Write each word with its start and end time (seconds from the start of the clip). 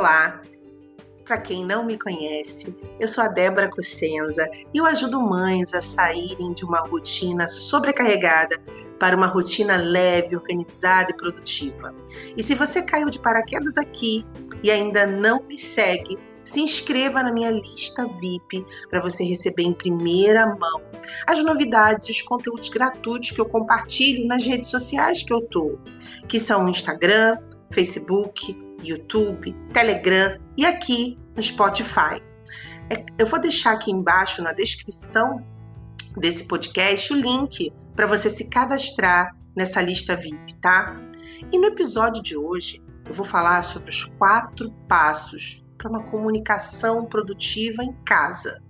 Olá! 0.00 0.40
Para 1.26 1.36
quem 1.36 1.62
não 1.62 1.84
me 1.84 1.98
conhece, 1.98 2.74
eu 2.98 3.06
sou 3.06 3.22
a 3.22 3.28
Débora 3.28 3.68
Cossenza 3.68 4.50
e 4.72 4.78
eu 4.78 4.86
ajudo 4.86 5.20
mães 5.20 5.74
a 5.74 5.82
saírem 5.82 6.54
de 6.54 6.64
uma 6.64 6.78
rotina 6.78 7.46
sobrecarregada 7.46 8.58
para 8.98 9.14
uma 9.14 9.26
rotina 9.26 9.76
leve, 9.76 10.34
organizada 10.34 11.10
e 11.10 11.14
produtiva. 11.14 11.94
E 12.34 12.42
se 12.42 12.54
você 12.54 12.80
caiu 12.80 13.10
de 13.10 13.20
paraquedas 13.20 13.76
aqui 13.76 14.24
e 14.62 14.70
ainda 14.70 15.06
não 15.06 15.42
me 15.42 15.58
segue, 15.58 16.18
se 16.42 16.62
inscreva 16.62 17.22
na 17.22 17.30
minha 17.30 17.50
lista 17.50 18.06
VIP 18.06 18.64
para 18.88 19.02
você 19.02 19.22
receber 19.22 19.64
em 19.64 19.74
primeira 19.74 20.46
mão 20.46 20.80
as 21.26 21.44
novidades 21.44 22.08
e 22.08 22.12
os 22.12 22.22
conteúdos 22.22 22.70
gratuitos 22.70 23.32
que 23.32 23.40
eu 23.42 23.46
compartilho 23.50 24.26
nas 24.26 24.46
redes 24.46 24.70
sociais 24.70 25.22
que 25.22 25.32
eu 25.34 25.42
tô, 25.42 25.78
que 26.26 26.40
são 26.40 26.64
o 26.64 26.70
Instagram, 26.70 27.36
Facebook, 27.70 28.69
YouTube, 28.82 29.52
Telegram 29.72 30.38
e 30.56 30.64
aqui 30.64 31.18
no 31.34 31.42
Spotify. 31.42 32.22
É, 32.88 33.04
eu 33.18 33.26
vou 33.26 33.40
deixar 33.40 33.72
aqui 33.72 33.90
embaixo 33.90 34.42
na 34.42 34.52
descrição 34.52 35.44
desse 36.16 36.44
podcast 36.44 37.12
o 37.12 37.16
link 37.16 37.72
para 37.94 38.06
você 38.06 38.28
se 38.28 38.48
cadastrar 38.48 39.36
nessa 39.54 39.80
lista 39.80 40.16
VIP, 40.16 40.56
tá? 40.56 40.96
E 41.52 41.58
no 41.58 41.66
episódio 41.66 42.22
de 42.22 42.36
hoje 42.36 42.82
eu 43.04 43.14
vou 43.14 43.24
falar 43.24 43.62
sobre 43.62 43.90
os 43.90 44.04
quatro 44.04 44.70
passos 44.88 45.64
para 45.76 45.88
uma 45.88 46.04
comunicação 46.04 47.06
produtiva 47.06 47.82
em 47.82 47.92
casa. 48.04 48.62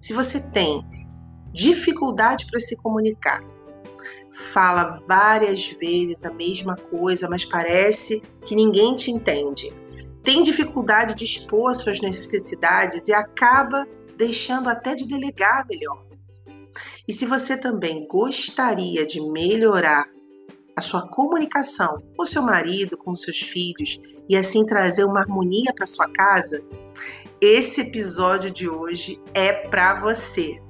Se 0.00 0.12
você 0.12 0.40
tem 0.40 0.84
dificuldade 1.52 2.46
para 2.46 2.58
se 2.58 2.76
comunicar, 2.76 3.42
fala 4.32 5.00
várias 5.06 5.68
vezes 5.68 6.24
a 6.24 6.30
mesma 6.30 6.76
coisa, 6.76 7.28
mas 7.28 7.44
parece 7.44 8.22
que 8.44 8.54
ninguém 8.54 8.96
te 8.96 9.10
entende. 9.10 9.72
Tem 10.22 10.42
dificuldade 10.42 11.14
de 11.14 11.24
expor 11.24 11.74
suas 11.74 12.00
necessidades 12.00 13.08
e 13.08 13.12
acaba 13.12 13.86
deixando 14.16 14.68
até 14.68 14.94
de 14.94 15.06
delegar 15.06 15.66
melhor. 15.68 16.04
E 17.06 17.12
se 17.12 17.26
você 17.26 17.56
também 17.56 18.06
gostaria 18.06 19.04
de 19.04 19.20
melhorar 19.20 20.06
a 20.76 20.80
sua 20.80 21.06
comunicação 21.08 22.02
com 22.16 22.24
seu 22.24 22.42
marido, 22.42 22.96
com 22.96 23.14
seus 23.14 23.40
filhos 23.40 24.00
e 24.28 24.36
assim 24.36 24.64
trazer 24.64 25.04
uma 25.04 25.20
harmonia 25.20 25.72
para 25.74 25.86
sua 25.86 26.08
casa, 26.08 26.64
esse 27.40 27.80
episódio 27.80 28.50
de 28.50 28.68
hoje 28.68 29.20
é 29.34 29.52
para 29.52 29.94
você. 29.94 30.62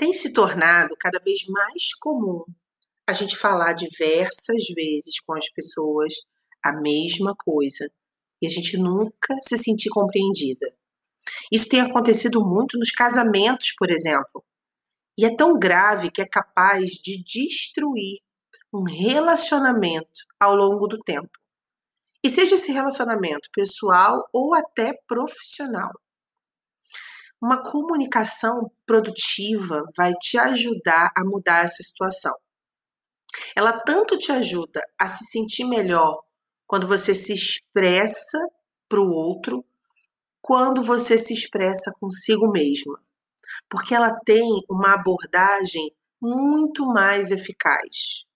Tem 0.00 0.14
se 0.14 0.32
tornado 0.32 0.96
cada 0.98 1.18
vez 1.18 1.46
mais 1.46 1.92
comum 2.00 2.42
a 3.06 3.12
gente 3.12 3.36
falar 3.36 3.74
diversas 3.74 4.64
vezes 4.74 5.20
com 5.20 5.34
as 5.34 5.50
pessoas 5.50 6.14
a 6.64 6.72
mesma 6.80 7.34
coisa 7.36 7.86
e 8.40 8.46
a 8.46 8.50
gente 8.50 8.78
nunca 8.78 9.36
se 9.42 9.58
sentir 9.58 9.90
compreendida. 9.90 10.74
Isso 11.52 11.68
tem 11.68 11.82
acontecido 11.82 12.40
muito 12.40 12.78
nos 12.78 12.90
casamentos, 12.90 13.74
por 13.78 13.90
exemplo. 13.90 14.42
E 15.18 15.26
é 15.26 15.36
tão 15.36 15.58
grave 15.58 16.10
que 16.10 16.22
é 16.22 16.26
capaz 16.26 16.92
de 16.92 17.22
destruir 17.22 18.20
um 18.72 18.84
relacionamento 18.84 20.24
ao 20.40 20.56
longo 20.56 20.86
do 20.86 20.98
tempo. 21.00 21.38
E 22.24 22.30
seja 22.30 22.54
esse 22.54 22.72
relacionamento 22.72 23.50
pessoal 23.52 24.26
ou 24.32 24.54
até 24.54 24.98
profissional. 25.06 25.92
Uma 27.42 27.62
comunicação 27.62 28.70
produtiva 28.84 29.82
vai 29.96 30.12
te 30.14 30.36
ajudar 30.36 31.10
a 31.16 31.24
mudar 31.24 31.64
essa 31.64 31.82
situação. 31.82 32.36
Ela 33.56 33.80
tanto 33.80 34.18
te 34.18 34.30
ajuda 34.30 34.82
a 34.98 35.08
se 35.08 35.24
sentir 35.24 35.64
melhor 35.64 36.22
quando 36.66 36.86
você 36.86 37.14
se 37.14 37.32
expressa 37.32 38.38
para 38.88 39.00
o 39.00 39.10
outro, 39.10 39.64
quando 40.42 40.82
você 40.82 41.16
se 41.16 41.32
expressa 41.32 41.92
consigo 41.98 42.50
mesma. 42.50 43.00
Porque 43.70 43.94
ela 43.94 44.18
tem 44.24 44.62
uma 44.68 44.94
abordagem 44.94 45.90
muito 46.20 46.84
mais 46.86 47.30
eficaz. 47.30 48.26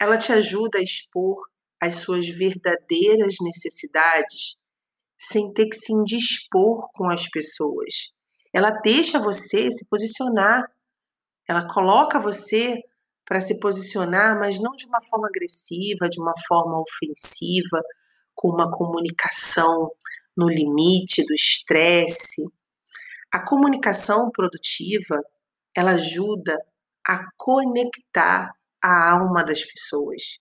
Ela 0.00 0.18
te 0.18 0.32
ajuda 0.32 0.78
a 0.78 0.82
expor 0.82 1.48
as 1.80 1.96
suas 1.96 2.26
verdadeiras 2.26 3.36
necessidades 3.40 4.56
sem 5.30 5.52
ter 5.52 5.66
que 5.68 5.76
se 5.76 5.92
indispor 5.92 6.88
com 6.92 7.10
as 7.10 7.28
pessoas. 7.28 8.12
Ela 8.52 8.70
deixa 8.70 9.18
você 9.18 9.70
se 9.70 9.84
posicionar. 9.86 10.62
Ela 11.48 11.66
coloca 11.66 12.20
você 12.20 12.80
para 13.24 13.40
se 13.40 13.58
posicionar, 13.58 14.38
mas 14.38 14.60
não 14.60 14.72
de 14.72 14.86
uma 14.86 15.00
forma 15.08 15.28
agressiva, 15.28 16.08
de 16.10 16.20
uma 16.20 16.34
forma 16.46 16.80
ofensiva, 16.80 17.82
com 18.34 18.48
uma 18.48 18.70
comunicação 18.70 19.90
no 20.36 20.48
limite 20.48 21.24
do 21.24 21.32
estresse. 21.32 22.42
A 23.32 23.44
comunicação 23.44 24.30
produtiva, 24.30 25.20
ela 25.74 25.92
ajuda 25.92 26.56
a 27.06 27.24
conectar 27.36 28.52
a 28.82 29.10
alma 29.12 29.42
das 29.42 29.64
pessoas. 29.64 30.38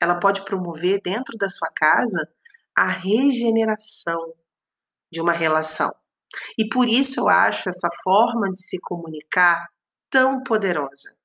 Ela 0.00 0.18
pode 0.18 0.44
promover 0.44 1.00
dentro 1.02 1.36
da 1.38 1.48
sua 1.48 1.70
casa 1.74 2.28
a 2.76 2.88
regeneração 2.88 4.34
de 5.10 5.20
uma 5.20 5.32
relação. 5.32 5.92
E 6.58 6.68
por 6.68 6.88
isso 6.88 7.20
eu 7.20 7.28
acho 7.28 7.68
essa 7.68 7.88
forma 8.02 8.50
de 8.50 8.60
se 8.60 8.78
comunicar 8.80 9.66
tão 10.10 10.42
poderosa. 10.42 11.16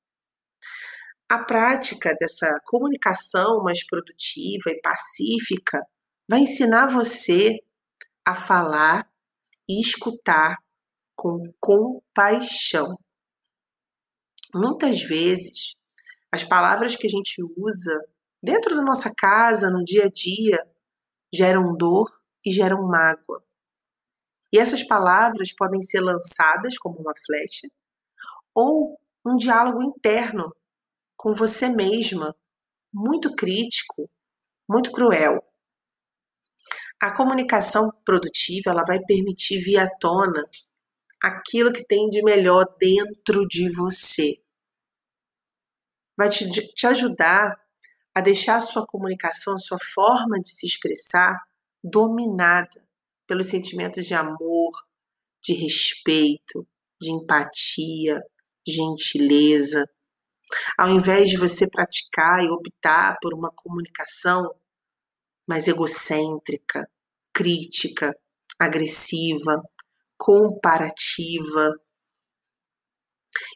A 1.28 1.44
prática 1.44 2.14
dessa 2.20 2.52
comunicação 2.64 3.62
mais 3.62 3.86
produtiva 3.86 4.70
e 4.70 4.80
pacífica 4.80 5.80
vai 6.28 6.40
ensinar 6.40 6.86
você 6.86 7.58
a 8.26 8.34
falar 8.34 9.08
e 9.68 9.80
escutar 9.80 10.56
com 11.14 11.52
compaixão. 11.60 12.96
Muitas 14.54 15.02
vezes, 15.02 15.74
as 16.32 16.42
palavras 16.42 16.96
que 16.96 17.06
a 17.06 17.10
gente 17.10 17.42
usa 17.56 18.04
dentro 18.42 18.74
da 18.74 18.82
nossa 18.82 19.12
casa, 19.16 19.70
no 19.70 19.84
dia 19.84 20.06
a 20.06 20.08
dia, 20.08 20.58
geram 21.32 21.76
dor 21.76 22.10
e 22.44 22.50
geram 22.50 22.88
mágoa. 22.88 23.44
E 24.52 24.58
essas 24.58 24.82
palavras 24.82 25.52
podem 25.52 25.80
ser 25.82 26.00
lançadas 26.00 26.76
como 26.76 26.98
uma 26.98 27.14
flecha 27.24 27.68
ou 28.54 28.98
um 29.24 29.36
diálogo 29.36 29.82
interno 29.82 30.54
com 31.16 31.34
você 31.34 31.68
mesma, 31.68 32.34
muito 32.92 33.34
crítico, 33.36 34.10
muito 34.68 34.90
cruel. 34.90 35.44
A 37.00 37.14
comunicação 37.14 37.90
produtiva, 38.04 38.70
ela 38.70 38.84
vai 38.84 38.98
permitir 39.00 39.62
vir 39.62 39.78
à 39.78 39.88
tona 39.98 40.48
aquilo 41.22 41.72
que 41.72 41.84
tem 41.84 42.08
de 42.08 42.22
melhor 42.22 42.66
dentro 42.78 43.46
de 43.46 43.70
você. 43.70 44.42
Vai 46.16 46.30
te, 46.30 46.50
te 46.50 46.86
ajudar 46.86 47.59
a 48.20 48.22
deixar 48.22 48.56
a 48.56 48.60
sua 48.60 48.86
comunicação, 48.86 49.54
a 49.54 49.58
sua 49.58 49.78
forma 49.94 50.38
de 50.40 50.50
se 50.50 50.66
expressar 50.66 51.40
dominada 51.82 52.84
pelos 53.26 53.46
sentimentos 53.46 54.06
de 54.06 54.14
amor, 54.14 54.72
de 55.42 55.54
respeito, 55.54 56.66
de 57.00 57.10
empatia, 57.10 58.20
gentileza. 58.66 59.88
Ao 60.76 60.90
invés 60.90 61.30
de 61.30 61.38
você 61.38 61.66
praticar 61.68 62.44
e 62.44 62.50
optar 62.50 63.16
por 63.22 63.32
uma 63.32 63.50
comunicação 63.50 64.54
mais 65.48 65.66
egocêntrica, 65.66 66.88
crítica, 67.32 68.14
agressiva, 68.58 69.62
comparativa. 70.18 71.74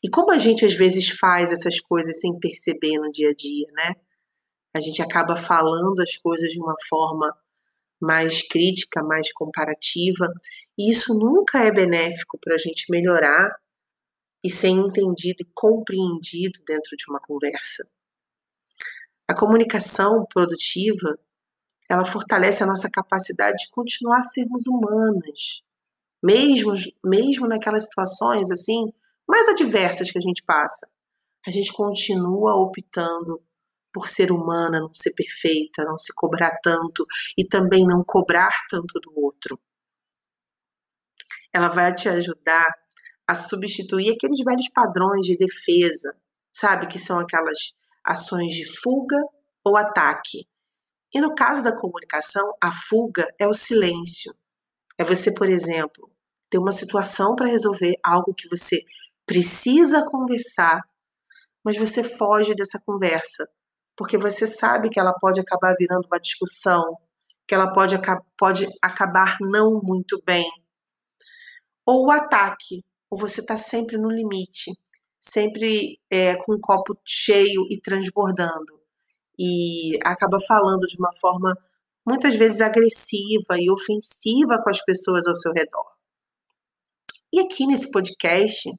E 0.03 0.09
como 0.09 0.31
a 0.31 0.39
gente 0.39 0.65
às 0.65 0.73
vezes 0.73 1.11
faz 1.11 1.53
essas 1.53 1.81
coisas 1.81 2.19
sem 2.19 2.39
perceber 2.39 2.97
no 2.99 3.11
dia 3.11 3.31
a 3.31 3.35
dia, 3.35 3.67
né? 3.73 3.95
A 4.75 4.81
gente 4.81 5.01
acaba 5.01 5.37
falando 5.37 6.01
as 6.01 6.17
coisas 6.17 6.53
de 6.53 6.61
uma 6.61 6.75
forma 6.89 7.33
mais 8.01 8.47
crítica, 8.47 9.03
mais 9.03 9.33
comparativa, 9.33 10.29
e 10.77 10.91
isso 10.91 11.15
nunca 11.15 11.65
é 11.65 11.71
benéfico 11.71 12.39
para 12.39 12.57
a 12.57 12.59
gente 12.59 12.91
melhorar 12.91 13.57
e 14.43 14.51
ser 14.51 14.69
entendido 14.69 15.43
e 15.43 15.51
compreendido 15.55 16.61
dentro 16.67 16.97
de 16.97 17.05
uma 17.09 17.21
conversa. 17.21 17.89
A 19.27 19.35
comunicação 19.35 20.27
produtiva, 20.27 21.19
ela 21.89 22.05
fortalece 22.05 22.63
a 22.63 22.67
nossa 22.67 22.91
capacidade 22.91 23.57
de 23.65 23.71
continuar 23.71 24.19
a 24.19 24.23
sermos 24.23 24.67
humanas, 24.67 25.63
mesmo, 26.23 26.75
mesmo 27.05 27.47
naquelas 27.47 27.85
situações 27.85 28.51
assim 28.51 28.93
mais 29.27 29.49
adversas 29.49 30.11
que 30.11 30.19
a 30.19 30.21
gente 30.21 30.43
passa. 30.43 30.87
A 31.47 31.51
gente 31.51 31.73
continua 31.73 32.57
optando 32.57 33.43
por 33.95 34.09
ser 34.09 34.33
humana, 34.33 34.81
não 34.81 34.93
ser 34.93 35.13
perfeita, 35.13 35.85
não 35.85 35.97
se 35.97 36.13
cobrar 36.13 36.59
tanto 36.61 37.07
e 37.39 37.47
também 37.47 37.87
não 37.87 38.03
cobrar 38.05 38.53
tanto 38.69 38.99
do 38.99 39.13
outro. 39.17 39.59
Ela 41.53 41.69
vai 41.69 41.95
te 41.95 42.09
ajudar 42.09 42.75
a 43.25 43.37
substituir 43.37 44.13
aqueles 44.13 44.41
velhos 44.45 44.69
padrões 44.69 45.25
de 45.25 45.37
defesa, 45.37 46.17
sabe? 46.53 46.89
Que 46.89 46.99
são 46.99 47.21
aquelas 47.21 47.75
ações 48.03 48.53
de 48.53 48.67
fuga 48.81 49.17
ou 49.65 49.77
ataque. 49.77 50.47
E 51.15 51.21
no 51.21 51.33
caso 51.33 51.63
da 51.63 51.79
comunicação, 51.79 52.53
a 52.61 52.73
fuga 52.73 53.33
é 53.39 53.47
o 53.47 53.55
silêncio. 53.55 54.35
É 54.99 55.05
você, 55.05 55.33
por 55.33 55.49
exemplo, 55.49 56.11
ter 56.51 56.59
uma 56.59 56.73
situação 56.73 57.37
para 57.37 57.47
resolver, 57.47 57.95
algo 58.03 58.35
que 58.35 58.49
você 58.49 58.85
precisa 59.25 60.05
conversar, 60.05 60.83
mas 61.65 61.79
você 61.79 62.03
foge 62.03 62.55
dessa 62.55 62.81
conversa, 62.85 63.49
porque 63.97 64.19
você 64.19 64.47
sabe 64.47 64.91
que 64.91 64.99
ela 64.99 65.13
pode 65.13 65.41
acabar 65.41 65.75
virando 65.79 66.07
uma 66.07 66.19
discussão, 66.19 66.97
que 67.47 67.55
ela 67.55 67.73
pode, 67.73 67.97
pode 68.37 68.67
acabar 68.83 69.37
não 69.41 69.81
muito 69.83 70.21
bem. 70.25 70.51
Ou 71.87 72.07
o 72.07 72.11
ataque, 72.11 72.85
ou 73.11 73.19
você 73.19 73.41
está 73.41 73.57
sempre 73.57 73.97
no 73.97 74.11
limite, 74.11 74.73
sempre 75.21 76.01
é, 76.11 76.37
com 76.37 76.55
o 76.55 76.61
copo 76.61 76.99
cheio 77.05 77.67
e 77.71 77.81
transbordando. 77.81 78.81
E 79.39 79.99
acaba 80.05 80.39
falando 80.41 80.87
de 80.87 80.97
uma 80.99 81.13
forma 81.21 81.57
muitas 82.07 82.35
vezes 82.35 82.61
agressiva 82.61 83.57
e 83.59 83.71
ofensiva 83.71 84.61
com 84.63 84.71
as 84.71 84.83
pessoas 84.85 85.27
ao 85.27 85.37
seu 85.37 85.53
redor. 85.53 85.95
E 87.33 87.41
aqui 87.41 87.67
nesse 87.67 87.91
podcast, 87.91 88.71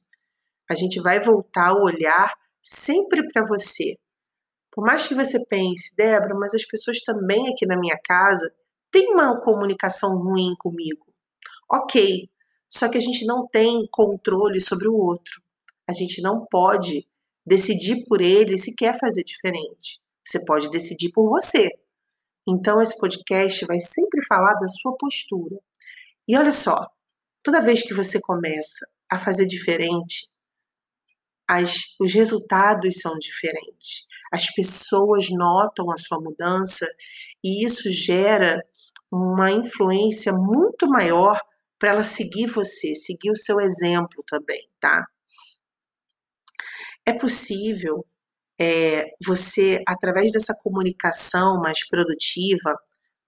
a 0.69 0.75
gente 0.75 0.99
vai 0.99 1.19
voltar 1.19 1.73
o 1.73 1.83
olhar 1.83 2.33
sempre 2.61 3.27
para 3.27 3.45
você. 3.45 3.97
Por 4.75 4.85
mais 4.85 5.07
que 5.07 5.15
você 5.15 5.39
pense, 5.45 5.95
Débora, 5.95 6.35
mas 6.35 6.53
as 6.53 6.65
pessoas 6.65 6.99
também 6.99 7.47
aqui 7.47 7.65
na 7.65 7.79
minha 7.79 7.97
casa 8.03 8.53
têm 8.91 9.13
uma 9.13 9.39
comunicação 9.39 10.17
ruim 10.17 10.53
comigo. 10.59 11.07
Ok, 11.71 12.29
só 12.67 12.89
que 12.89 12.97
a 12.97 13.01
gente 13.01 13.25
não 13.25 13.47
tem 13.47 13.87
controle 13.89 14.59
sobre 14.59 14.89
o 14.89 14.93
outro. 14.93 15.41
A 15.87 15.93
gente 15.93 16.21
não 16.21 16.45
pode 16.45 17.07
decidir 17.45 18.05
por 18.05 18.19
ele 18.19 18.57
se 18.57 18.75
quer 18.75 18.99
fazer 18.99 19.23
diferente. 19.23 20.01
Você 20.25 20.43
pode 20.43 20.69
decidir 20.69 21.09
por 21.11 21.29
você. 21.29 21.69
Então, 22.45 22.81
esse 22.81 22.97
podcast 22.97 23.65
vai 23.65 23.79
sempre 23.79 24.25
falar 24.27 24.55
da 24.55 24.67
sua 24.67 24.93
postura. 24.97 25.57
E 26.27 26.37
olha 26.37 26.51
só, 26.51 26.85
toda 27.41 27.61
vez 27.61 27.81
que 27.81 27.93
você 27.93 28.19
começa 28.19 28.85
a 29.09 29.17
fazer 29.17 29.45
diferente, 29.45 30.29
as, 31.47 31.95
os 31.99 32.13
resultados 32.13 32.99
são 32.99 33.17
diferentes. 33.17 34.05
As 34.35 34.53
pessoas 34.53 35.29
notam 35.29 35.89
a 35.89 35.97
sua 35.97 36.19
mudança 36.19 36.85
e 37.41 37.65
isso 37.65 37.89
gera 37.89 38.61
uma 39.09 39.49
influência 39.49 40.33
muito 40.33 40.89
maior 40.89 41.39
para 41.79 41.91
ela 41.91 42.03
seguir 42.03 42.47
você, 42.47 42.93
seguir 42.95 43.31
o 43.31 43.37
seu 43.37 43.61
exemplo 43.61 44.21
também, 44.27 44.69
tá? 44.77 45.05
É 47.05 47.13
possível 47.13 48.05
é, 48.59 49.05
você, 49.25 49.81
através 49.87 50.33
dessa 50.33 50.53
comunicação 50.53 51.57
mais 51.61 51.87
produtiva, 51.87 52.77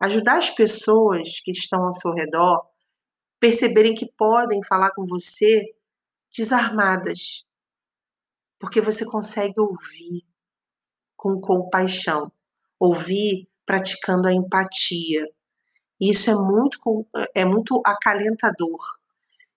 ajudar 0.01 0.35
as 0.35 0.49
pessoas 0.49 1.39
que 1.39 1.51
estão 1.51 1.85
ao 1.85 1.93
seu 1.93 2.11
redor 2.11 2.67
perceberem 3.39 3.95
que 3.95 4.11
podem 4.17 4.61
falar 4.67 4.91
com 4.91 5.05
você 5.05 5.63
desarmadas, 6.35 7.45
porque 8.59 8.81
você 8.81 9.05
consegue 9.05 9.57
ouvir 9.57 10.25
com 11.17 11.41
compaixão, 11.41 12.31
ouvir 12.79 13.49
praticando 13.65 14.27
a 14.27 14.33
empatia. 14.33 15.25
Isso 15.99 16.29
é 16.29 16.35
muito, 16.35 16.79
é 17.35 17.43
muito 17.43 17.81
acalentador. 17.83 18.79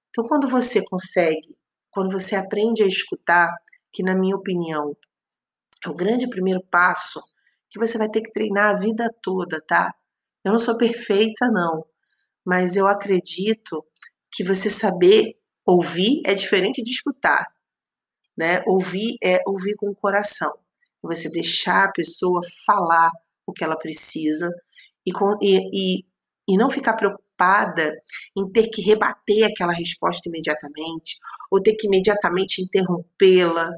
Então, 0.09 0.25
quando 0.27 0.49
você 0.49 0.83
consegue, 0.83 1.57
quando 1.91 2.11
você 2.11 2.35
aprende 2.35 2.83
a 2.83 2.87
escutar, 2.87 3.55
que 3.93 4.03
na 4.03 4.15
minha 4.15 4.35
opinião 4.35 4.97
é 5.85 5.89
o 5.89 5.95
grande 5.95 6.29
primeiro 6.29 6.63
passo 6.71 7.21
que 7.69 7.79
você 7.79 7.99
vai 7.99 8.09
ter 8.09 8.21
que 8.23 8.33
treinar 8.33 8.75
a 8.75 8.79
vida 8.79 9.09
toda, 9.23 9.61
tá? 9.61 9.95
Eu 10.45 10.53
não 10.53 10.59
sou 10.59 10.77
perfeita, 10.77 11.47
não, 11.49 11.87
mas 12.45 12.75
eu 12.75 12.87
acredito 12.87 13.85
que 14.33 14.43
você 14.43 14.71
saber 14.71 15.37
ouvir 15.65 16.23
é 16.25 16.35
diferente 16.35 16.83
de 16.83 16.91
escutar, 16.91 17.47
né? 18.37 18.63
Ouvir 18.67 19.17
é 19.23 19.41
ouvir 19.47 19.77
com 19.77 19.91
o 19.91 19.95
coração. 19.95 20.53
Você 21.03 21.31
deixar 21.31 21.85
a 21.85 21.93
pessoa 21.93 22.41
falar 22.67 23.11
o 23.47 23.53
que 23.53 23.65
ela 23.65 23.77
precisa 23.77 24.49
e, 25.07 25.13
e, 25.43 26.05
e, 26.49 26.57
não 26.57 26.71
ficar 26.71 26.95
preocupada 26.95 27.93
em 28.37 28.51
ter 28.53 28.69
que 28.69 28.83
rebater 28.83 29.45
aquela 29.45 29.73
resposta 29.73 30.29
imediatamente 30.29 31.19
ou 31.51 31.61
ter 31.63 31.75
que 31.75 31.87
imediatamente 31.87 32.63
interrompê-la 32.63 33.71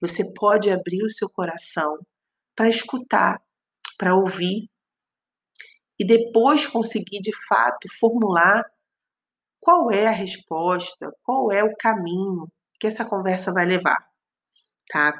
você 0.00 0.22
pode 0.34 0.70
abrir 0.70 1.02
o 1.02 1.10
seu 1.10 1.28
coração 1.28 1.98
para 2.54 2.68
escutar, 2.68 3.40
para 3.98 4.14
ouvir 4.14 4.68
e 5.98 6.06
depois 6.06 6.66
conseguir 6.66 7.20
de 7.20 7.32
fato 7.48 7.88
formular 7.98 8.62
qual 9.58 9.90
é 9.90 10.06
a 10.06 10.12
resposta, 10.12 11.10
qual 11.22 11.50
é 11.50 11.64
o 11.64 11.74
caminho 11.76 12.46
que 12.78 12.86
essa 12.86 13.04
conversa 13.04 13.52
vai 13.52 13.64
levar, 13.64 13.98
tá? 14.88 15.18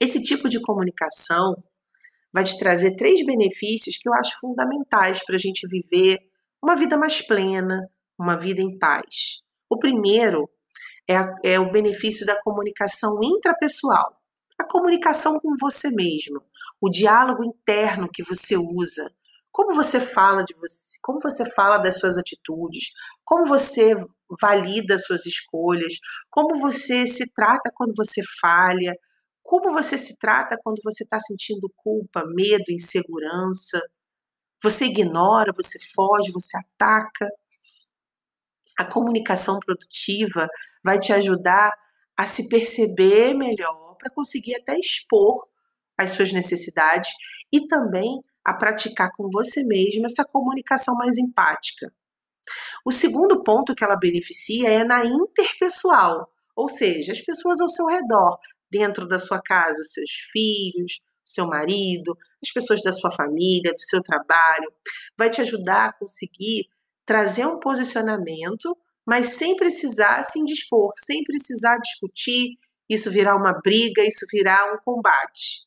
Esse 0.00 0.22
tipo 0.22 0.48
de 0.48 0.60
comunicação 0.60 1.54
vai 2.32 2.44
te 2.44 2.58
trazer 2.58 2.96
três 2.96 3.24
benefícios 3.24 3.96
que 3.96 4.08
eu 4.08 4.14
acho 4.14 4.38
fundamentais 4.38 5.24
para 5.24 5.36
a 5.36 5.38
gente 5.38 5.66
viver 5.66 6.18
uma 6.62 6.76
vida 6.76 6.96
mais 6.96 7.22
plena, 7.22 7.88
uma 8.18 8.36
vida 8.36 8.60
em 8.60 8.78
paz. 8.78 9.42
O 9.70 9.78
primeiro 9.78 10.48
é, 11.08 11.16
a, 11.16 11.34
é 11.42 11.58
o 11.58 11.70
benefício 11.70 12.26
da 12.26 12.40
comunicação 12.42 13.18
intrapessoal, 13.22 14.20
a 14.58 14.64
comunicação 14.64 15.38
com 15.40 15.54
você 15.60 15.90
mesmo, 15.90 16.42
o 16.80 16.90
diálogo 16.90 17.44
interno 17.44 18.08
que 18.12 18.22
você 18.22 18.56
usa, 18.56 19.10
como 19.50 19.74
você 19.74 19.98
fala 19.98 20.44
de 20.44 20.54
você, 20.54 20.98
como 21.02 21.18
você 21.20 21.48
fala 21.52 21.78
das 21.78 21.98
suas 21.98 22.18
atitudes, 22.18 22.90
como 23.24 23.46
você 23.46 23.94
valida 24.40 24.96
as 24.96 25.04
suas 25.04 25.24
escolhas, 25.24 25.94
como 26.28 26.60
você 26.60 27.06
se 27.06 27.24
trata 27.32 27.70
quando 27.74 27.94
você 27.96 28.20
falha, 28.40 28.94
como 29.46 29.72
você 29.72 29.96
se 29.96 30.18
trata 30.18 30.58
quando 30.62 30.80
você 30.82 31.04
está 31.04 31.20
sentindo 31.20 31.72
culpa, 31.76 32.24
medo, 32.26 32.64
insegurança. 32.70 33.80
Você 34.62 34.86
ignora, 34.86 35.52
você 35.54 35.78
foge, 35.94 36.32
você 36.32 36.58
ataca. 36.58 37.28
A 38.76 38.84
comunicação 38.84 39.60
produtiva 39.60 40.48
vai 40.84 40.98
te 40.98 41.12
ajudar 41.12 41.72
a 42.16 42.26
se 42.26 42.48
perceber 42.48 43.34
melhor, 43.34 43.94
para 43.96 44.12
conseguir 44.12 44.56
até 44.56 44.76
expor 44.78 45.48
as 45.96 46.12
suas 46.12 46.32
necessidades 46.32 47.10
e 47.52 47.66
também 47.66 48.20
a 48.44 48.54
praticar 48.54 49.10
com 49.16 49.30
você 49.30 49.62
mesmo 49.64 50.06
essa 50.06 50.24
comunicação 50.24 50.94
mais 50.94 51.16
empática. 51.18 51.92
O 52.84 52.92
segundo 52.92 53.40
ponto 53.42 53.74
que 53.74 53.84
ela 53.84 53.96
beneficia 53.96 54.68
é 54.70 54.84
na 54.84 55.04
interpessoal, 55.04 56.28
ou 56.54 56.68
seja, 56.68 57.12
as 57.12 57.20
pessoas 57.20 57.60
ao 57.60 57.68
seu 57.68 57.86
redor, 57.86 58.38
dentro 58.70 59.06
da 59.06 59.18
sua 59.18 59.40
casa, 59.40 59.80
os 59.80 59.92
seus 59.92 60.10
filhos, 60.32 61.00
seu 61.24 61.46
marido, 61.46 62.16
as 62.42 62.52
pessoas 62.52 62.80
da 62.82 62.92
sua 62.92 63.10
família, 63.10 63.72
do 63.72 63.80
seu 63.80 64.02
trabalho, 64.02 64.72
vai 65.18 65.28
te 65.28 65.40
ajudar 65.40 65.86
a 65.86 65.92
conseguir 65.92 66.68
trazer 67.04 67.46
um 67.46 67.58
posicionamento, 67.58 68.76
mas 69.06 69.30
sem 69.30 69.56
precisar 69.56 70.24
se 70.24 70.38
indispor, 70.38 70.92
sem 70.96 71.22
precisar 71.24 71.78
discutir, 71.78 72.56
isso 72.88 73.10
virar 73.10 73.36
uma 73.36 73.60
briga, 73.60 74.04
isso 74.04 74.26
virar 74.30 74.72
um 74.72 74.78
combate. 74.84 75.66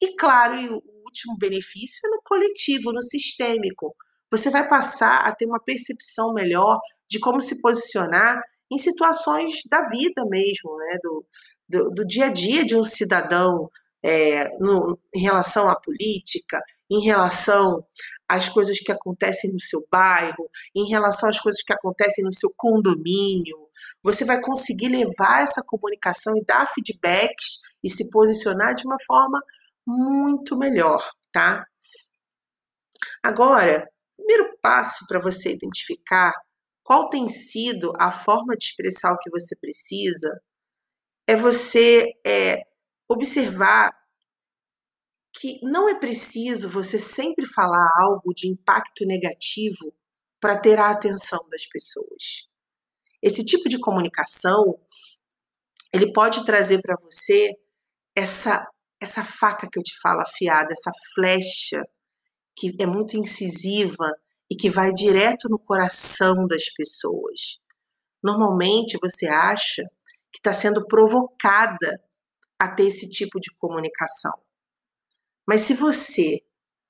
E 0.00 0.14
claro, 0.16 0.54
o 0.54 1.02
último 1.04 1.36
benefício 1.38 2.00
é 2.06 2.08
no 2.08 2.20
coletivo, 2.24 2.92
no 2.92 3.02
sistêmico. 3.02 3.94
Você 4.30 4.48
vai 4.50 4.66
passar 4.66 5.26
a 5.26 5.34
ter 5.34 5.46
uma 5.46 5.62
percepção 5.62 6.32
melhor 6.32 6.78
de 7.08 7.18
como 7.18 7.40
se 7.40 7.60
posicionar 7.60 8.40
em 8.72 8.78
situações 8.78 9.62
da 9.68 9.88
vida 9.88 10.24
mesmo, 10.26 10.76
né? 10.76 10.96
do, 11.02 11.26
do, 11.70 11.90
do 11.90 12.06
dia 12.06 12.26
a 12.26 12.32
dia 12.32 12.64
de 12.64 12.76
um 12.76 12.84
cidadão 12.84 13.70
é, 14.02 14.48
no, 14.58 14.98
em 15.14 15.20
relação 15.20 15.68
à 15.68 15.78
política, 15.78 16.60
em 16.90 17.04
relação 17.04 17.86
às 18.28 18.48
coisas 18.48 18.78
que 18.80 18.90
acontecem 18.90 19.52
no 19.52 19.60
seu 19.60 19.80
bairro, 19.90 20.48
em 20.74 20.88
relação 20.88 21.28
às 21.28 21.40
coisas 21.40 21.62
que 21.62 21.72
acontecem 21.72 22.24
no 22.24 22.32
seu 22.32 22.52
condomínio. 22.56 23.68
Você 24.02 24.24
vai 24.24 24.40
conseguir 24.40 24.88
levar 24.88 25.42
essa 25.42 25.62
comunicação 25.62 26.36
e 26.36 26.44
dar 26.44 26.66
feedbacks 26.72 27.60
e 27.82 27.88
se 27.88 28.10
posicionar 28.10 28.74
de 28.74 28.86
uma 28.86 28.98
forma 29.06 29.40
muito 29.86 30.56
melhor, 30.56 31.08
tá? 31.32 31.64
Agora, 33.22 33.88
primeiro 34.16 34.56
passo 34.60 35.06
para 35.06 35.20
você 35.20 35.52
identificar 35.52 36.32
qual 36.82 37.08
tem 37.08 37.28
sido 37.28 37.92
a 37.98 38.10
forma 38.10 38.56
de 38.56 38.64
expressar 38.64 39.12
o 39.12 39.18
que 39.18 39.30
você 39.30 39.56
precisa 39.56 40.40
é 41.30 41.36
você 41.36 42.12
é, 42.26 42.60
observar 43.08 43.96
que 45.32 45.60
não 45.62 45.88
é 45.88 45.94
preciso 45.94 46.68
você 46.68 46.98
sempre 46.98 47.46
falar 47.46 47.88
algo 48.00 48.34
de 48.34 48.48
impacto 48.48 49.06
negativo 49.06 49.94
para 50.40 50.58
ter 50.58 50.76
a 50.80 50.90
atenção 50.90 51.38
das 51.48 51.64
pessoas. 51.66 52.48
Esse 53.22 53.44
tipo 53.44 53.68
de 53.68 53.78
comunicação, 53.78 54.76
ele 55.92 56.12
pode 56.12 56.44
trazer 56.44 56.82
para 56.82 56.96
você 57.00 57.52
essa 58.16 58.66
essa 59.00 59.24
faca 59.24 59.66
que 59.70 59.78
eu 59.78 59.82
te 59.82 59.98
falo 60.02 60.20
afiada, 60.20 60.72
essa 60.72 60.90
flecha 61.14 61.80
que 62.54 62.74
é 62.78 62.84
muito 62.84 63.16
incisiva 63.16 64.10
e 64.50 64.54
que 64.56 64.68
vai 64.68 64.92
direto 64.92 65.48
no 65.48 65.58
coração 65.58 66.46
das 66.46 66.64
pessoas. 66.76 67.60
Normalmente 68.22 68.98
você 69.00 69.26
acha 69.26 69.84
está 70.40 70.52
sendo 70.52 70.86
provocada 70.86 72.02
a 72.58 72.68
ter 72.68 72.86
esse 72.86 73.08
tipo 73.08 73.38
de 73.38 73.54
comunicação. 73.56 74.32
Mas 75.46 75.62
se 75.62 75.74
você 75.74 76.40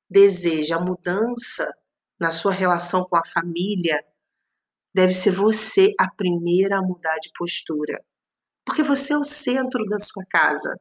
deseja 0.09 0.81
mudança 0.81 1.71
na 2.19 2.31
sua 2.31 2.53
relação 2.53 3.05
com 3.05 3.17
a 3.17 3.25
família, 3.25 4.05
deve 4.95 5.15
ser 5.15 5.31
você 5.31 5.93
a 5.99 6.09
primeira 6.11 6.79
a 6.79 6.83
mudar 6.83 7.17
de 7.19 7.31
postura. 7.37 8.05
Porque 8.65 8.83
você 8.83 9.13
é 9.13 9.19
o 9.19 9.25
centro 9.25 9.85
da 9.87 9.99
sua 9.99 10.25
casa. 10.29 10.79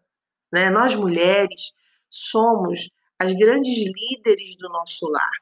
Né? 0.51 0.69
Nós 0.69 0.95
mulheres 0.95 1.71
somos 2.09 2.89
as 3.19 3.33
grandes 3.33 3.75
líderes 3.75 4.55
do 4.57 4.69
nosso 4.69 5.07
lar. 5.09 5.37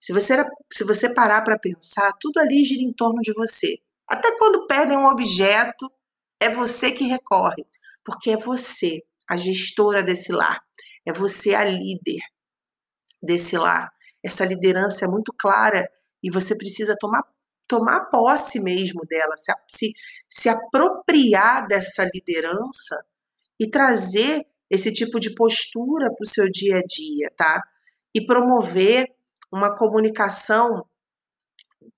Se 0.00 0.12
você, 0.12 0.44
se 0.72 0.84
você 0.84 1.12
parar 1.12 1.42
para 1.42 1.58
pensar, 1.58 2.12
tudo 2.20 2.38
ali 2.38 2.62
gira 2.62 2.82
em 2.82 2.92
torno 2.92 3.20
de 3.20 3.32
você. 3.32 3.78
Até 4.06 4.36
quando 4.38 4.66
perdem 4.66 4.96
um 4.96 5.08
objeto, 5.08 5.90
é 6.40 6.50
você 6.50 6.92
que 6.92 7.04
recorre, 7.04 7.64
porque 8.04 8.30
é 8.30 8.36
você 8.36 9.02
a 9.28 9.36
gestora 9.36 10.02
desse 10.02 10.32
lar, 10.32 10.60
é 11.04 11.12
você 11.12 11.54
a 11.54 11.64
líder 11.64 12.20
desse 13.22 13.56
lar. 13.56 13.90
Essa 14.22 14.44
liderança 14.44 15.04
é 15.04 15.08
muito 15.08 15.32
clara 15.36 15.88
e 16.22 16.30
você 16.30 16.56
precisa 16.56 16.96
tomar, 16.98 17.22
tomar 17.68 18.06
posse 18.06 18.60
mesmo 18.60 19.02
dela, 19.08 19.36
se, 19.36 19.52
se, 19.68 19.92
se 20.28 20.48
apropriar 20.48 21.66
dessa 21.66 22.08
liderança 22.12 22.96
e 23.58 23.70
trazer 23.70 24.46
esse 24.70 24.92
tipo 24.92 25.20
de 25.20 25.34
postura 25.34 26.08
para 26.08 26.22
o 26.22 26.28
seu 26.28 26.50
dia 26.50 26.78
a 26.78 26.82
dia, 26.82 27.30
tá? 27.36 27.62
E 28.14 28.24
promover 28.24 29.06
uma 29.52 29.76
comunicação 29.76 30.84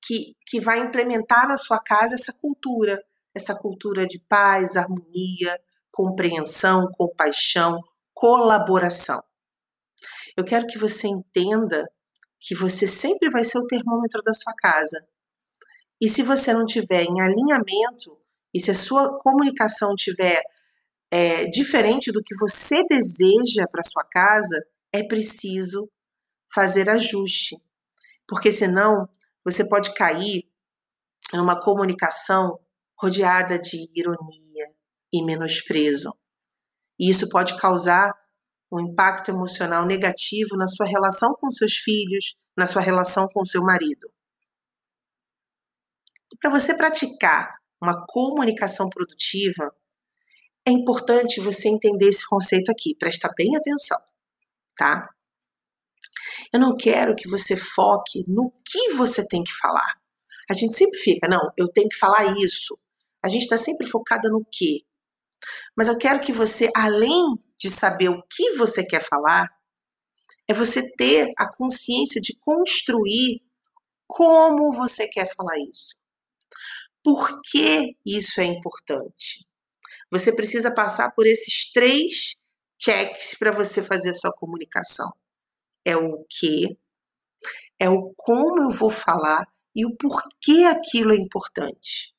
que, 0.04 0.37
que 0.47 0.61
vai 0.61 0.80
implementar 0.80 1.49
na 1.49 1.57
sua 1.57 1.78
casa 1.78 2.14
essa 2.14 2.33
cultura, 2.33 3.02
essa 3.38 3.54
cultura 3.54 4.07
de 4.07 4.21
paz, 4.28 4.76
harmonia, 4.76 5.59
compreensão, 5.90 6.88
compaixão, 6.92 7.80
colaboração. 8.12 9.23
Eu 10.37 10.45
quero 10.45 10.66
que 10.66 10.78
você 10.78 11.09
entenda 11.09 11.85
que 12.40 12.54
você 12.54 12.87
sempre 12.87 13.30
vai 13.30 13.45
ser 13.45 13.59
o 13.59 13.66
termômetro 13.66 14.21
da 14.23 14.33
sua 14.33 14.52
casa. 14.54 15.04
E 16.00 16.09
se 16.09 16.23
você 16.23 16.52
não 16.52 16.66
tiver 16.66 17.02
em 17.02 17.21
alinhamento, 17.21 18.16
e 18.54 18.61
se 18.61 18.71
a 18.71 18.75
sua 18.75 19.18
comunicação 19.18 19.95
tiver 19.97 20.40
é, 21.11 21.47
diferente 21.47 22.12
do 22.12 22.23
que 22.23 22.37
você 22.37 22.85
deseja 22.85 23.66
para 23.71 23.83
sua 23.83 24.04
casa, 24.04 24.64
é 24.92 25.02
preciso 25.02 25.90
fazer 26.52 26.88
ajuste. 26.88 27.57
Porque 28.26 28.52
senão 28.52 29.09
você 29.45 29.68
pode 29.68 29.95
cair 29.95 30.45
numa 31.33 31.61
comunicação 31.61 32.59
rodeada 33.00 33.59
de 33.59 33.88
ironia 33.95 34.75
e 35.12 35.25
menosprezo. 35.25 36.12
E 36.99 37.09
isso 37.11 37.28
pode 37.28 37.57
causar 37.59 38.12
um 38.73 38.81
impacto 38.81 39.31
emocional 39.31 39.87
negativo 39.87 40.57
na 40.57 40.67
sua 40.67 40.87
relação 40.87 41.33
com 41.35 41.50
seus 41.50 41.76
filhos, 41.76 42.37
na 42.57 42.67
sua 42.67 42.83
relação 42.83 43.26
com 43.28 43.45
seu 43.45 43.62
marido. 43.62 44.11
Para 46.40 46.50
você 46.50 46.76
praticar 46.76 47.55
uma 47.81 48.05
comunicação 48.07 48.88
produtiva, 48.88 49.73
é 50.67 50.71
importante 50.71 51.40
você 51.40 51.69
entender 51.69 52.09
esse 52.09 52.26
conceito 52.26 52.71
aqui, 52.71 52.95
presta 52.99 53.33
bem 53.37 53.57
atenção, 53.57 53.99
tá? 54.76 55.09
Eu 56.52 56.61
não 56.61 56.76
quero 56.76 57.17
que 57.17 57.28
você 57.28 57.57
foque 57.57 58.25
no 58.26 58.52
que 58.64 58.93
você 58.95 59.26
tem 59.26 59.43
que 59.43 59.52
falar. 59.52 59.95
A 60.50 60.55
gente 60.55 60.75
sempre 60.75 60.99
fica, 60.99 61.26
não, 61.28 61.40
eu 61.57 61.69
tenho 61.69 61.88
que 61.88 61.97
falar 61.97 62.25
isso. 62.38 62.78
A 63.29 63.31
gente 63.31 63.43
está 63.43 63.59
sempre 63.59 63.87
focada 63.87 64.31
no 64.31 64.45
que. 64.51 64.87
Mas 65.77 65.87
eu 65.87 65.99
quero 65.99 66.19
que 66.21 66.33
você, 66.33 66.71
além 66.75 67.37
de 67.59 67.71
saber 67.71 68.09
o 68.09 68.23
que 68.23 68.53
você 68.57 68.83
quer 68.83 69.05
falar, 69.05 69.49
é 70.49 70.55
você 70.55 70.91
ter 70.97 71.31
a 71.39 71.47
consciência 71.47 72.21
de 72.21 72.35
construir 72.41 73.43
como 74.07 74.73
você 74.73 75.07
quer 75.07 75.31
falar 75.35 75.59
isso. 75.59 76.01
Por 77.05 77.41
que 77.43 77.97
isso 78.05 78.41
é 78.41 78.45
importante? 78.45 79.47
Você 80.11 80.35
precisa 80.35 80.75
passar 80.75 81.13
por 81.13 81.27
esses 81.27 81.71
três 81.71 82.37
checks 82.81 83.37
para 83.39 83.51
você 83.51 83.83
fazer 83.83 84.11
a 84.11 84.15
sua 84.15 84.33
comunicação 84.33 85.13
é 85.85 85.97
o 85.97 86.25
que, 86.29 86.79
é 87.79 87.89
o 87.89 88.13
como 88.17 88.63
eu 88.63 88.71
vou 88.71 88.91
falar 88.91 89.47
e 89.75 89.87
o 89.87 89.97
porquê 89.97 90.65
aquilo 90.65 91.13
é 91.13 91.17
importante. 91.17 92.15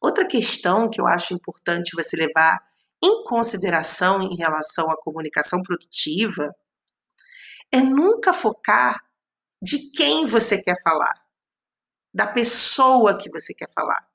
Outra 0.00 0.26
questão 0.26 0.88
que 0.88 1.00
eu 1.00 1.06
acho 1.06 1.34
importante 1.34 1.96
você 1.96 2.16
levar 2.16 2.60
em 3.02 3.24
consideração 3.24 4.22
em 4.22 4.36
relação 4.36 4.90
à 4.90 4.96
comunicação 4.96 5.62
produtiva 5.62 6.54
é 7.70 7.80
nunca 7.80 8.32
focar 8.32 9.04
de 9.62 9.90
quem 9.90 10.26
você 10.26 10.62
quer 10.62 10.80
falar, 10.82 11.14
da 12.14 12.26
pessoa 12.26 13.18
que 13.18 13.30
você 13.30 13.52
quer 13.52 13.70
falar, 13.72 14.08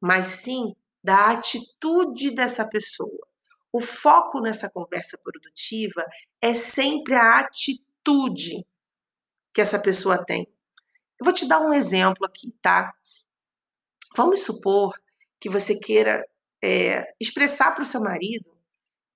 mas 0.00 0.26
sim 0.28 0.74
da 1.02 1.30
atitude 1.30 2.30
dessa 2.34 2.66
pessoa. 2.66 3.26
O 3.72 3.80
foco 3.80 4.40
nessa 4.40 4.68
conversa 4.68 5.16
produtiva 5.18 6.04
é 6.40 6.52
sempre 6.54 7.14
a 7.14 7.38
atitude 7.38 8.66
que 9.52 9.60
essa 9.60 9.78
pessoa 9.78 10.24
tem. 10.24 10.46
Eu 11.20 11.24
vou 11.24 11.32
te 11.32 11.46
dar 11.46 11.60
um 11.60 11.72
exemplo 11.72 12.26
aqui, 12.26 12.52
tá? 12.60 12.92
Vamos 14.16 14.42
supor 14.42 14.92
que 15.40 15.48
você 15.48 15.78
queira 15.78 16.24
é, 16.62 17.04
expressar 17.20 17.74
para 17.74 17.82
o 17.82 17.86
seu 17.86 18.00
marido 18.00 18.50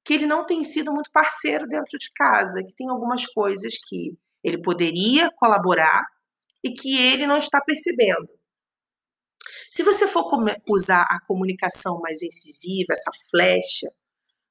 que 0.04 0.14
ele 0.14 0.26
não 0.26 0.44
tem 0.44 0.62
sido 0.62 0.92
muito 0.92 1.10
parceiro 1.10 1.66
dentro 1.66 1.98
de 1.98 2.12
casa, 2.12 2.62
que 2.62 2.74
tem 2.74 2.88
algumas 2.90 3.26
coisas 3.26 3.78
que 3.78 4.16
ele 4.42 4.60
poderia 4.60 5.30
colaborar 5.36 6.04
e 6.62 6.72
que 6.72 6.98
ele 6.98 7.26
não 7.26 7.38
está 7.38 7.60
percebendo. 7.60 8.28
Se 9.70 9.82
você 9.82 10.06
for 10.06 10.26
usar 10.68 11.02
a 11.02 11.18
comunicação 11.26 12.00
mais 12.00 12.22
incisiva, 12.22 12.92
essa 12.92 13.10
flecha, 13.30 13.90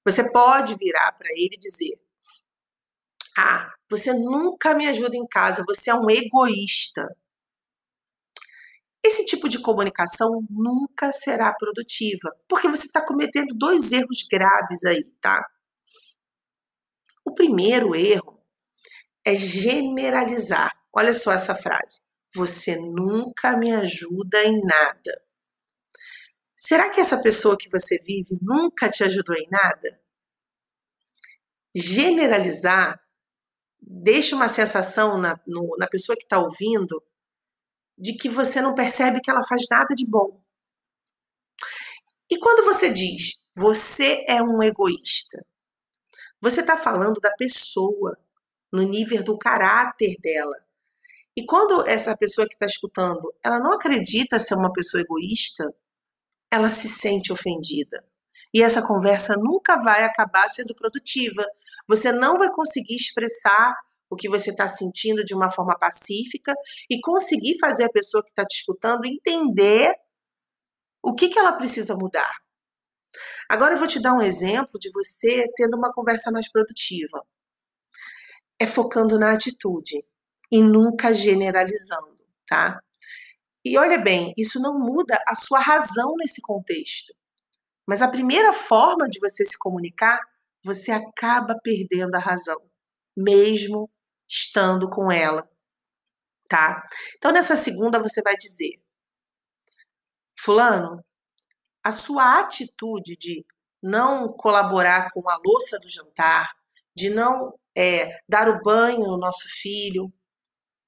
você 0.04 0.30
pode 0.32 0.76
virar 0.76 1.12
para 1.14 1.30
ele 1.32 1.54
e 1.54 1.60
dizer: 1.60 2.00
Ah, 3.38 3.72
você 3.90 4.12
nunca 4.12 4.74
me 4.74 4.88
ajuda 4.88 5.16
em 5.16 5.28
casa, 5.28 5.64
você 5.68 5.92
é 5.92 5.96
um 5.96 6.10
egoísta. 6.10 7.08
Esse 9.06 9.26
tipo 9.26 9.50
de 9.50 9.60
comunicação 9.60 10.46
nunca 10.50 11.12
será 11.12 11.54
produtiva, 11.54 12.34
porque 12.48 12.70
você 12.70 12.88
está 12.88 13.06
cometendo 13.06 13.54
dois 13.54 13.92
erros 13.92 14.26
graves 14.32 14.86
aí, 14.86 15.04
tá? 15.20 15.46
O 17.26 17.34
primeiro 17.34 17.96
erro 17.96 18.42
é 19.26 19.36
generalizar. 19.36 20.72
Olha 20.96 21.14
só 21.14 21.34
essa 21.34 21.54
frase. 21.54 22.02
Você 22.34 22.78
nunca 22.78 23.58
me 23.58 23.72
ajuda 23.72 24.44
em 24.44 24.62
nada. 24.64 25.24
Será 26.56 26.90
que 26.90 27.02
essa 27.02 27.22
pessoa 27.22 27.58
que 27.58 27.70
você 27.70 27.98
vive 28.06 28.38
nunca 28.42 28.90
te 28.90 29.04
ajudou 29.04 29.36
em 29.36 29.48
nada? 29.50 30.00
Generalizar 31.76 33.00
deixa 33.82 34.36
uma 34.36 34.48
sensação 34.48 35.18
na, 35.18 35.38
no, 35.46 35.76
na 35.78 35.88
pessoa 35.88 36.16
que 36.16 36.24
está 36.24 36.40
ouvindo 36.40 37.04
de 37.98 38.14
que 38.14 38.30
você 38.30 38.62
não 38.62 38.76
percebe 38.76 39.22
que 39.22 39.30
ela 39.30 39.46
faz 39.48 39.66
nada 39.70 39.94
de 39.96 40.08
bom. 40.08 40.42
E 42.30 42.38
quando 42.40 42.66
você 42.66 42.90
diz 42.90 43.38
você 43.56 44.26
é 44.28 44.42
um 44.42 44.64
egoísta, 44.64 45.46
você 46.42 46.62
está 46.62 46.76
falando 46.76 47.22
da 47.22 47.32
pessoa, 47.36 48.18
no 48.72 48.82
nível 48.82 49.24
do 49.24 49.38
caráter 49.38 50.16
dela. 50.20 50.56
E 51.38 51.46
quando 51.46 51.88
essa 51.88 52.18
pessoa 52.18 52.48
que 52.48 52.56
está 52.56 52.66
escutando, 52.66 53.32
ela 53.44 53.60
não 53.60 53.74
acredita 53.74 54.40
ser 54.40 54.56
uma 54.56 54.74
pessoa 54.74 55.02
egoísta, 55.02 55.72
ela 56.50 56.70
se 56.72 56.90
sente 56.90 57.32
ofendida. 57.32 58.04
E 58.52 58.64
essa 58.64 58.82
conversa 58.82 59.36
nunca 59.38 59.78
vai 59.78 60.04
acabar 60.04 60.50
sendo 60.50 60.74
produtiva. 60.74 61.46
Você 61.88 62.12
não 62.12 62.40
vai 62.40 62.52
conseguir 62.52 62.96
expressar 62.96 63.76
o 64.14 64.16
que 64.16 64.30
você 64.30 64.52
está 64.52 64.68
sentindo 64.68 65.24
de 65.24 65.34
uma 65.34 65.50
forma 65.50 65.78
pacífica 65.78 66.54
e 66.90 67.00
conseguir 67.02 67.58
fazer 67.60 67.86
a 67.86 67.90
pessoa 67.90 68.24
que 68.24 68.30
está 68.30 68.46
te 68.46 68.58
escutando 68.58 69.06
entender 69.06 69.94
o 71.02 71.14
que, 71.14 71.30
que 71.30 71.40
ela 71.40 71.54
precisa 71.54 71.96
mudar. 71.96 72.32
Agora 73.50 73.74
eu 73.74 73.78
vou 73.78 73.88
te 73.88 74.02
dar 74.02 74.14
um 74.14 74.22
exemplo 74.22 74.80
de 74.80 74.90
você 74.92 75.48
tendo 75.56 75.78
uma 75.78 75.92
conversa 75.92 76.32
mais 76.32 76.50
produtiva. 76.50 77.22
É 78.60 78.66
focando 78.66 79.20
na 79.20 79.34
atitude 79.34 80.04
e 80.52 80.62
nunca 80.62 81.14
generalizando, 81.14 82.18
tá? 82.48 82.80
E 83.66 83.78
olha 83.78 83.98
bem, 83.98 84.34
isso 84.38 84.60
não 84.60 84.80
muda 84.80 85.20
a 85.28 85.36
sua 85.36 85.60
razão 85.60 86.16
nesse 86.18 86.42
contexto. 86.42 87.14
Mas 87.88 88.02
a 88.02 88.08
primeira 88.08 88.54
forma 88.54 89.08
de 89.08 89.20
você 89.20 89.46
se 89.46 89.58
comunicar 89.58 90.20
você 90.64 90.92
acaba 90.92 91.60
perdendo 91.62 92.16
a 92.16 92.20
razão, 92.20 92.58
mesmo 93.18 93.90
estando 94.34 94.90
com 94.90 95.12
ela, 95.12 95.48
tá? 96.50 96.84
Então 97.16 97.32
nessa 97.32 97.56
segunda 97.56 98.00
você 98.00 98.22
vai 98.22 98.36
dizer: 98.36 98.82
Fulano, 100.36 101.06
a 101.84 101.92
sua 101.92 102.40
atitude 102.40 103.16
de 103.16 103.46
não 103.82 104.30
colaborar 104.34 105.12
com 105.12 105.30
a 105.30 105.40
louça 105.46 105.80
do 105.80 105.90
jantar, 105.90 106.52
de 106.96 107.10
não 107.10 107.54
é, 107.76 108.20
dar 108.28 108.50
o 108.50 108.62
banho 108.64 109.02
no 109.02 109.18
nosso 109.18 109.48
filho, 109.50 110.12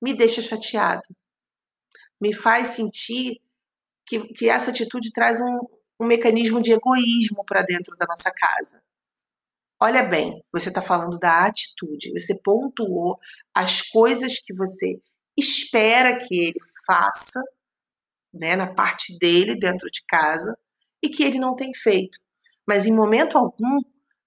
me 0.01 0.13
deixa 0.15 0.41
chateado. 0.41 1.03
Me 2.19 2.33
faz 2.33 2.69
sentir 2.69 3.41
que, 4.05 4.21
que 4.33 4.49
essa 4.49 4.71
atitude 4.71 5.11
traz 5.11 5.39
um, 5.41 5.59
um 5.99 6.05
mecanismo 6.05 6.61
de 6.61 6.71
egoísmo 6.71 7.43
para 7.45 7.61
dentro 7.61 7.95
da 7.97 8.05
nossa 8.07 8.31
casa. 8.31 8.81
Olha 9.81 10.03
bem, 10.03 10.41
você 10.53 10.69
está 10.69 10.81
falando 10.81 11.19
da 11.19 11.45
atitude, 11.45 12.11
você 12.17 12.39
pontuou 12.41 13.17
as 13.53 13.81
coisas 13.81 14.39
que 14.39 14.53
você 14.53 15.01
espera 15.37 16.17
que 16.17 16.33
ele 16.33 16.59
faça, 16.87 17.41
né, 18.33 18.55
na 18.55 18.73
parte 18.73 19.17
dele 19.19 19.55
dentro 19.57 19.89
de 19.91 20.01
casa, 20.07 20.57
e 21.03 21.09
que 21.09 21.23
ele 21.23 21.37
não 21.37 21.55
tem 21.55 21.73
feito. 21.73 22.19
Mas 22.65 22.85
em 22.85 22.95
momento 22.95 23.37
algum 23.37 23.81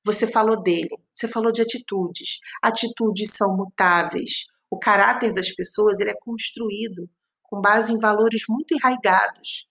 você 0.04 0.26
falou 0.26 0.62
dele, 0.62 0.90
você 1.12 1.26
falou 1.26 1.50
de 1.50 1.62
atitudes. 1.62 2.38
Atitudes 2.62 3.32
são 3.32 3.56
mutáveis. 3.56 4.46
O 4.70 4.78
caráter 4.78 5.32
das 5.32 5.50
pessoas 5.50 5.98
ele 5.98 6.10
é 6.10 6.18
construído 6.20 7.08
com 7.42 7.60
base 7.60 7.92
em 7.92 7.98
valores 7.98 8.42
muito 8.48 8.74
enraigados. 8.74 9.68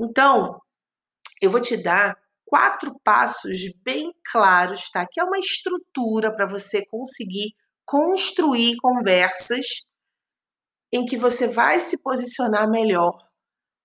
Então, 0.00 0.60
eu 1.40 1.50
vou 1.50 1.60
te 1.60 1.76
dar 1.76 2.16
quatro 2.46 2.98
passos 3.02 3.58
bem 3.84 4.12
claros, 4.30 4.88
tá? 4.90 5.04
Que 5.10 5.20
é 5.20 5.24
uma 5.24 5.38
estrutura 5.38 6.34
para 6.34 6.46
você 6.46 6.84
conseguir 6.86 7.52
construir 7.84 8.76
conversas 8.76 9.84
em 10.92 11.04
que 11.04 11.16
você 11.16 11.48
vai 11.48 11.80
se 11.80 12.00
posicionar 12.00 12.70
melhor 12.70 13.18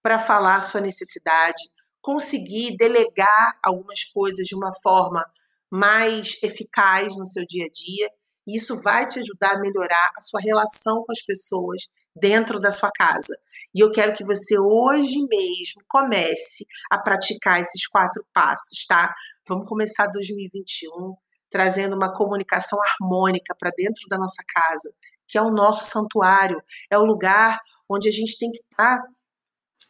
para 0.02 0.20
falar 0.20 0.62
sua 0.62 0.82
necessidade, 0.82 1.62
conseguir 2.02 2.78
delegar 2.78 3.60
algumas 3.64 4.04
coisas 4.06 4.46
de 4.46 4.56
uma 4.56 4.72
forma 4.82 5.24
mais 5.72 6.42
eficaz 6.44 7.16
no 7.16 7.26
seu 7.26 7.46
dia 7.46 7.66
a 7.66 7.70
dia. 7.70 8.10
E 8.48 8.58
isso 8.58 8.82
vai 8.82 9.08
te 9.08 9.20
ajudar 9.20 9.56
a 9.56 9.60
melhorar 9.60 10.12
a 10.18 10.22
sua 10.22 10.40
relação 10.42 11.04
com 11.04 11.12
as 11.12 11.22
pessoas 11.22 11.88
dentro 12.16 12.60
da 12.60 12.72
sua 12.72 12.92
casa. 12.92 13.36
E 13.74 13.80
eu 13.80 13.92
quero 13.92 14.14
que 14.16 14.24
você 14.24 14.60
hoje 14.60 15.26
mesmo 15.30 15.82
comece 15.88 16.66
a 16.92 16.98
praticar 17.00 17.62
esses 17.62 17.88
quatro 17.88 18.24
passos, 18.34 18.86
tá? 18.88 19.14
Vamos 19.48 19.68
começar 19.68 20.08
2021 20.08 21.16
trazendo 21.52 21.98
uma 21.98 22.12
comunicação 22.14 22.80
harmônica 22.82 23.54
para 23.60 23.72
dentro 23.76 24.08
da 24.10 24.18
nossa 24.18 24.42
casa, 24.48 24.94
que 25.28 25.38
é 25.38 25.42
o 25.42 25.52
nosso 25.52 25.84
santuário, 25.84 26.64
é 26.90 26.98
o 26.98 27.06
lugar 27.06 27.60
onde 27.90 28.08
a 28.08 28.12
gente 28.12 28.40
tem 28.40 28.50
que 28.50 28.60
estar 28.60 29.00
tá 29.00 29.04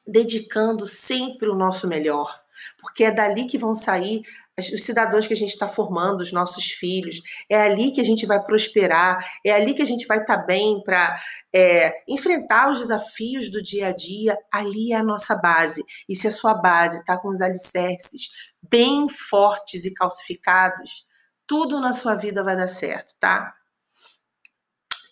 dedicando 0.08 0.88
sempre 0.88 1.48
o 1.48 1.56
nosso 1.56 1.88
melhor, 1.88 2.42
porque 2.80 3.04
é 3.04 3.12
dali 3.12 3.46
que 3.46 3.60
vão 3.60 3.76
sair 3.76 4.24
os 4.58 4.84
cidadãos 4.84 5.28
que 5.28 5.34
a 5.34 5.38
gente 5.38 5.52
está 5.52 5.68
formando, 5.68 6.22
os 6.22 6.32
nossos 6.32 6.66
filhos. 6.72 7.22
É 7.50 7.62
ali 7.62 7.92
que 7.92 8.02
a 8.02 8.04
gente 8.04 8.26
vai 8.26 8.42
prosperar, 8.44 9.18
é 9.46 9.52
ali 9.52 9.74
que 9.74 9.82
a 9.82 9.86
gente 9.86 10.06
vai 10.06 10.20
estar 10.20 10.38
tá 10.38 10.46
bem 10.46 10.82
para 10.84 11.18
é, 11.54 11.94
enfrentar 12.08 12.70
os 12.70 12.80
desafios 12.80 13.50
do 13.50 13.62
dia 13.62 13.88
a 13.88 13.92
dia. 13.92 14.38
Ali 14.54 14.94
é 14.94 14.98
a 14.98 15.04
nossa 15.04 15.36
base. 15.36 15.84
E 16.08 16.16
se 16.16 16.28
a 16.28 16.32
sua 16.32 16.54
base 16.54 17.00
está 17.00 17.18
com 17.18 17.30
os 17.30 17.42
alicerces 17.42 18.30
bem 18.62 19.08
fortes 19.10 19.86
e 19.86 19.94
calcificados, 19.94 21.06
tudo 21.48 21.80
na 21.80 21.94
sua 21.94 22.16
vida 22.16 22.44
vai 22.44 22.56
dar 22.56 22.68
certo, 22.68 23.16
tá? 23.20 23.54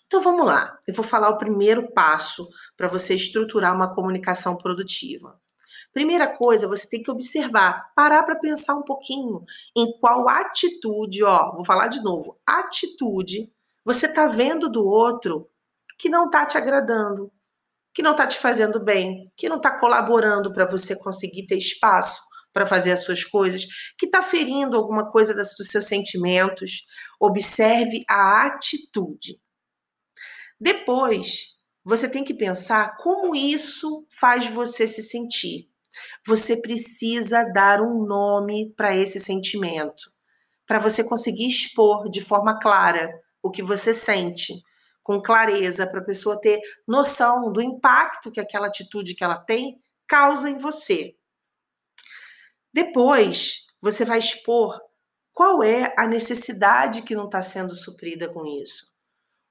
Então 0.06 0.22
vamos 0.22 0.44
lá. 0.44 0.76
Eu 0.88 0.94
vou 0.94 1.04
falar 1.04 1.28
o 1.30 1.38
primeiro 1.38 1.92
passo 1.92 2.48
para 2.76 2.88
você 2.88 3.14
estruturar 3.14 3.74
uma 3.74 3.94
comunicação 3.94 4.56
produtiva. 4.56 5.40
Primeira 5.92 6.26
coisa, 6.28 6.68
você 6.68 6.88
tem 6.88 7.02
que 7.02 7.10
observar, 7.10 7.92
parar 7.94 8.22
para 8.22 8.38
pensar 8.38 8.74
um 8.74 8.82
pouquinho 8.82 9.42
em 9.76 9.98
qual 9.98 10.28
atitude, 10.28 11.24
ó, 11.24 11.52
vou 11.52 11.64
falar 11.64 11.88
de 11.88 12.02
novo, 12.02 12.38
atitude 12.46 13.52
você 13.84 14.06
está 14.06 14.28
vendo 14.28 14.68
do 14.68 14.84
outro 14.84 15.48
que 15.98 16.08
não 16.08 16.26
está 16.26 16.44
te 16.44 16.56
agradando, 16.56 17.32
que 17.94 18.02
não 18.02 18.12
está 18.12 18.26
te 18.26 18.38
fazendo 18.38 18.82
bem, 18.82 19.32
que 19.36 19.48
não 19.48 19.56
está 19.56 19.78
colaborando 19.78 20.52
para 20.52 20.66
você 20.66 20.94
conseguir 20.94 21.46
ter 21.46 21.56
espaço 21.56 22.22
para 22.52 22.66
fazer 22.66 22.92
as 22.92 23.04
suas 23.04 23.24
coisas, 23.24 23.66
que 23.96 24.06
está 24.06 24.22
ferindo 24.22 24.76
alguma 24.76 25.10
coisa 25.10 25.32
dos 25.32 25.56
seus 25.68 25.86
sentimentos. 25.86 26.84
Observe 27.18 28.04
a 28.08 28.46
atitude. 28.46 29.40
Depois, 30.60 31.58
você 31.84 32.08
tem 32.08 32.24
que 32.24 32.34
pensar 32.34 32.96
como 32.96 33.34
isso 33.34 34.06
faz 34.10 34.46
você 34.48 34.86
se 34.86 35.02
sentir. 35.02 35.69
Você 36.26 36.56
precisa 36.56 37.44
dar 37.44 37.80
um 37.80 38.04
nome 38.04 38.72
para 38.76 38.94
esse 38.94 39.20
sentimento, 39.20 40.12
para 40.66 40.78
você 40.78 41.02
conseguir 41.02 41.48
expor 41.48 42.10
de 42.10 42.20
forma 42.20 42.58
clara 42.58 43.10
o 43.42 43.50
que 43.50 43.62
você 43.62 43.94
sente, 43.94 44.62
com 45.02 45.20
clareza, 45.20 45.86
para 45.86 46.00
a 46.00 46.04
pessoa 46.04 46.40
ter 46.40 46.60
noção 46.86 47.52
do 47.52 47.60
impacto 47.60 48.30
que 48.30 48.40
aquela 48.40 48.66
atitude 48.66 49.14
que 49.14 49.24
ela 49.24 49.38
tem 49.38 49.80
causa 50.06 50.50
em 50.50 50.58
você. 50.58 51.16
Depois, 52.72 53.66
você 53.80 54.04
vai 54.04 54.18
expor 54.18 54.80
qual 55.32 55.62
é 55.62 55.94
a 55.96 56.06
necessidade 56.06 57.02
que 57.02 57.14
não 57.14 57.24
está 57.24 57.42
sendo 57.42 57.74
suprida 57.74 58.28
com 58.28 58.44
isso. 58.62 58.94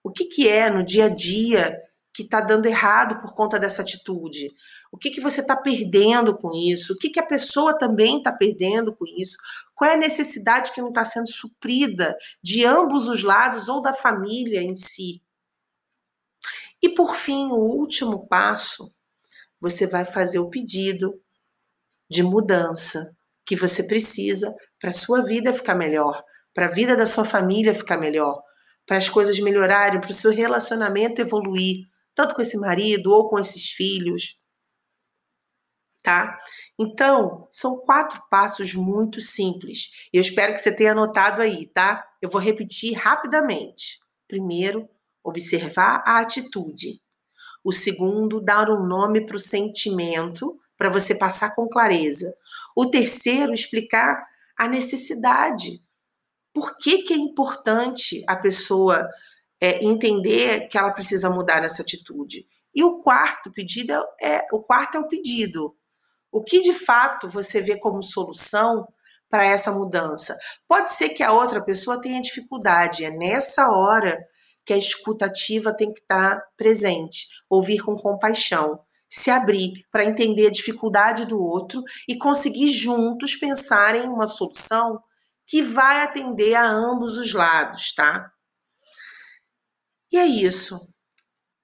O 0.04 0.12
que, 0.12 0.26
que 0.26 0.48
é 0.48 0.70
no 0.70 0.84
dia 0.84 1.06
a 1.06 1.10
dia 1.10 1.82
que 2.14 2.24
está 2.24 2.42
dando 2.42 2.66
errado 2.66 3.22
por 3.22 3.34
conta 3.34 3.60
dessa 3.60 3.82
atitude? 3.82 4.52
O 4.92 4.98
que, 4.98 5.12
que 5.12 5.22
você 5.22 5.42
está 5.42 5.56
perdendo 5.56 6.38
com 6.38 6.52
isso? 6.54 6.94
O 6.94 6.98
que, 6.98 7.10
que 7.10 7.20
a 7.20 7.26
pessoa 7.26 7.78
também 7.78 8.18
está 8.18 8.32
perdendo 8.32 8.96
com 8.96 9.06
isso? 9.06 9.38
Qual 9.76 9.90
é 9.90 9.94
a 9.94 9.98
necessidade 9.98 10.74
que 10.74 10.82
não 10.82 10.90
está 10.90 11.06
sendo 11.06 11.32
suprida 11.32 12.18
de 12.42 12.66
ambos 12.66 13.08
os 13.08 13.24
lados 13.24 13.70
ou 13.70 13.82
da 13.82 13.94
família 13.94 14.62
em 14.62 14.76
si? 14.76 15.22
E 16.82 16.90
por 16.90 17.16
fim, 17.16 17.52
o 17.52 17.58
último 17.58 18.28
passo, 18.28 18.94
você 19.60 19.86
vai 19.86 20.06
fazer 20.06 20.40
o 20.40 20.50
pedido 20.50 21.22
de 22.10 22.24
mudança 22.24 23.16
que 23.46 23.56
você 23.56 23.84
precisa 23.84 24.54
para 24.80 24.92
a 24.92 24.94
sua 24.94 25.24
vida 25.24 25.54
ficar 25.54 25.76
melhor, 25.76 26.24
para 26.54 26.68
a 26.68 26.72
vida 26.72 26.96
da 26.96 27.06
sua 27.06 27.26
família 27.26 27.74
ficar 27.74 27.98
melhor, 27.98 28.42
para 28.86 28.98
as 28.98 29.10
coisas 29.10 29.40
melhorarem, 29.40 30.00
para 30.00 30.12
o 30.12 30.14
seu 30.14 30.32
relacionamento 30.32 31.22
evoluir, 31.22 31.86
tanto 32.20 32.36
com 32.36 32.42
esse 32.42 32.58
marido 32.58 33.12
ou 33.12 33.30
com 33.30 33.40
esses 33.40 33.70
filhos 33.72 34.40
tá? 36.02 36.38
Então, 36.78 37.48
são 37.52 37.78
quatro 37.78 38.22
passos 38.30 38.74
muito 38.74 39.20
simples. 39.22 40.08
Eu 40.14 40.22
espero 40.22 40.54
que 40.54 40.60
você 40.60 40.72
tenha 40.72 40.94
anotado 40.94 41.42
aí, 41.42 41.68
tá? 41.68 42.08
Eu 42.22 42.30
vou 42.30 42.42
repetir 42.42 42.98
rapidamente. 42.98 44.00
Primeiro, 44.28 44.88
observar 45.24 46.04
a 46.06 46.20
atitude. 46.20 47.02
O 47.64 47.72
segundo, 47.72 48.42
dar 48.42 48.70
um 48.70 48.88
nome 48.88 49.26
para 49.26 49.36
o 49.36 49.40
sentimento, 49.40 50.58
para 50.78 50.90
você 50.90 51.14
passar 51.14 51.54
com 51.54 51.68
clareza. 51.68 52.34
O 52.76 52.86
terceiro, 52.86 53.54
explicar 53.54 54.26
a 54.58 54.68
necessidade. 54.68 55.84
Por 56.54 56.78
que, 56.78 57.04
que 57.04 57.14
é 57.14 57.18
importante 57.18 58.24
a 58.28 58.36
pessoa 58.36 59.08
é, 59.62 59.84
entender 59.84 60.68
que 60.68 60.78
ela 60.78 60.92
precisa 60.92 61.30
mudar 61.30 61.64
essa 61.64 61.82
atitude? 61.82 62.48
E 62.74 62.84
o 62.84 63.02
quarto 63.02 63.52
pedido 63.52 63.94
é, 63.94 64.06
é 64.22 64.48
o 64.52 64.60
quarto 64.60 64.98
é 64.98 65.00
o 65.00 65.08
pedido. 65.08 65.76
O 66.32 66.44
que 66.44 66.62
de 66.62 66.74
fato 66.74 67.28
você 67.28 67.62
vê 67.62 67.78
como 67.78 68.04
solução 68.04 68.88
para 69.30 69.44
essa 69.44 69.72
mudança? 69.72 70.38
Pode 70.68 70.92
ser 70.92 71.10
que 71.10 71.24
a 71.24 71.34
outra 71.34 71.62
pessoa 71.62 72.02
tenha 72.02 72.22
dificuldade, 72.22 73.04
é 73.04 73.10
nessa 73.10 73.70
hora 73.70 74.18
que 74.66 74.74
a 74.74 74.78
escutativa 74.78 75.74
tem 75.74 75.92
que 75.92 76.00
estar 76.00 76.42
presente, 76.56 77.28
ouvir 77.50 77.80
com 77.80 77.96
compaixão, 77.96 78.80
se 79.10 79.32
abrir 79.32 79.84
para 79.92 80.06
entender 80.06 80.46
a 80.46 80.52
dificuldade 80.52 81.26
do 81.26 81.42
outro 81.42 81.84
e 82.08 82.16
conseguir 82.16 82.70
juntos 82.70 83.36
pensar 83.36 83.96
em 83.96 84.08
uma 84.08 84.28
solução 84.28 85.02
que 85.48 85.64
vai 85.64 86.04
atender 86.04 86.54
a 86.54 86.70
ambos 86.70 87.18
os 87.18 87.34
lados, 87.34 87.92
tá? 87.96 88.32
E 90.12 90.18
é 90.18 90.26
isso. 90.26 90.80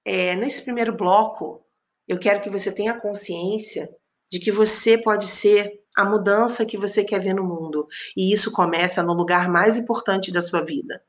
É, 0.04 0.34
nesse 0.36 0.62
primeiro 0.62 0.96
bloco, 0.96 1.64
eu 2.06 2.18
quero 2.18 2.40
que 2.40 2.50
você 2.50 2.72
tenha 2.72 3.00
consciência 3.00 3.88
de 4.30 4.38
que 4.38 4.52
você 4.52 4.96
pode 4.96 5.26
ser 5.26 5.82
a 5.96 6.04
mudança 6.04 6.66
que 6.66 6.76
você 6.76 7.02
quer 7.02 7.20
ver 7.20 7.34
no 7.34 7.42
mundo. 7.42 7.86
E 8.16 8.32
isso 8.32 8.52
começa 8.52 9.02
no 9.02 9.14
lugar 9.14 9.48
mais 9.48 9.76
importante 9.76 10.30
da 10.30 10.42
sua 10.42 10.64
vida, 10.64 11.02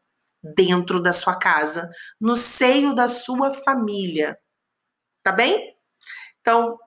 dentro 0.55 1.01
da 1.01 1.11
sua 1.11 1.35
casa, 1.35 1.89
no 2.19 2.35
seio 2.35 2.95
da 2.95 3.07
sua 3.07 3.53
família. 3.53 4.37
Tá 5.21 5.31
bem? 5.31 5.75
Então, 6.39 6.79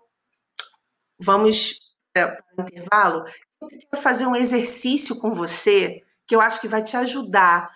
vamos 1.20 1.78
para 2.12 2.36
o 2.58 2.62
intervalo. 2.62 3.24
Eu 3.60 3.68
quero 3.68 4.02
fazer 4.02 4.26
um 4.26 4.34
exercício 4.34 5.16
com 5.20 5.32
você 5.32 6.02
que 6.26 6.34
eu 6.34 6.40
acho 6.40 6.60
que 6.60 6.68
vai 6.68 6.82
te 6.82 6.96
ajudar 6.96 7.70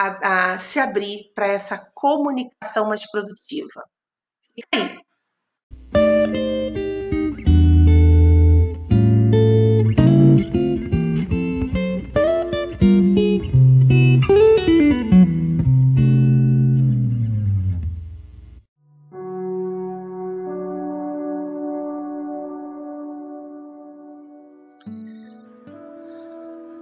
a, 0.00 0.52
a 0.52 0.58
se 0.58 0.78
abrir 0.78 1.30
para 1.34 1.46
essa 1.46 1.76
comunicação 1.94 2.88
mais 2.88 3.08
produtiva. 3.10 3.84
Fica 4.54 4.68
aí. 4.74 4.98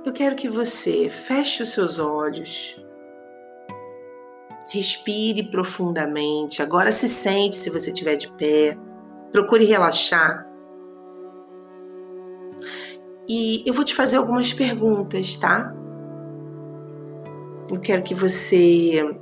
Eu 0.07 0.13
quero 0.13 0.37
que 0.37 0.49
você 0.49 1.11
feche 1.11 1.63
os 1.63 1.73
seus 1.73 1.99
olhos, 1.99 2.81
respire 4.69 5.51
profundamente. 5.51 6.63
Agora 6.63 6.93
se 6.93 7.09
sente 7.09 7.57
se 7.57 7.71
você 7.71 7.91
estiver 7.91 8.17
de 8.17 8.31
pé. 8.33 8.79
Procure 9.33 9.65
relaxar. 9.65 10.47
E 13.29 13.63
eu 13.67 13.75
vou 13.75 13.85
te 13.85 13.95
fazer 13.95 14.17
algumas 14.17 14.53
perguntas, 14.53 15.37
tá? 15.37 15.75
Eu 17.71 17.81
quero 17.81 18.03
que 18.03 18.15
você 18.15 19.19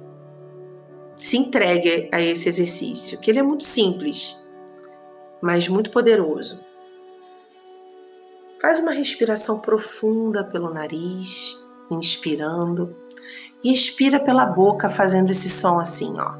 se 1.16 1.36
entregue 1.36 2.08
a 2.12 2.20
esse 2.20 2.48
exercício, 2.48 3.18
que 3.20 3.30
ele 3.30 3.40
é 3.40 3.42
muito 3.42 3.64
simples, 3.64 4.48
mas 5.42 5.66
muito 5.66 5.90
poderoso. 5.90 6.64
Faz 8.60 8.78
uma 8.78 8.92
respiração 8.92 9.58
profunda 9.58 10.44
pelo 10.44 10.72
nariz, 10.72 11.65
inspirando, 11.90 12.94
e 13.62 13.72
expira 13.72 14.20
pela 14.20 14.46
boca, 14.46 14.88
fazendo 14.88 15.30
esse 15.30 15.48
som 15.48 15.78
assim, 15.78 16.14
ó. 16.18 16.34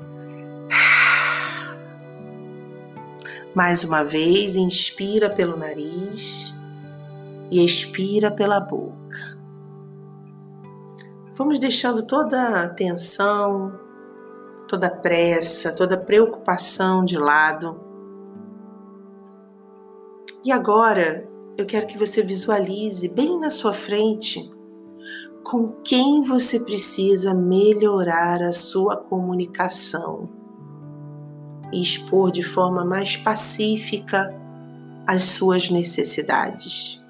Mais 3.54 3.84
uma 3.84 4.04
vez, 4.04 4.54
inspira 4.54 5.30
pelo 5.30 5.56
nariz 5.56 6.54
e 7.50 7.64
expira 7.64 8.30
pela 8.30 8.60
boca. 8.60 9.38
Vamos 11.34 11.58
deixando 11.58 12.02
toda 12.02 12.62
a 12.64 12.68
tensão, 12.68 13.78
toda 14.68 14.86
a 14.86 14.94
pressa, 14.94 15.72
toda 15.72 15.94
a 15.94 16.00
preocupação 16.00 17.04
de 17.04 17.18
lado. 17.18 17.80
E 20.44 20.52
agora 20.52 21.24
eu 21.58 21.66
quero 21.66 21.86
que 21.86 21.98
você 21.98 22.22
visualize 22.22 23.08
bem 23.08 23.40
na 23.40 23.50
sua 23.50 23.72
frente 23.72 24.50
com 25.50 25.68
quem 25.84 26.22
você 26.22 26.58
precisa 26.58 27.32
melhorar 27.32 28.42
a 28.42 28.52
sua 28.52 28.96
comunicação 28.96 30.28
e 31.72 31.80
expor 31.80 32.32
de 32.32 32.42
forma 32.42 32.84
mais 32.84 33.16
pacífica 33.16 34.34
as 35.06 35.22
suas 35.22 35.70
necessidades. 35.70 37.00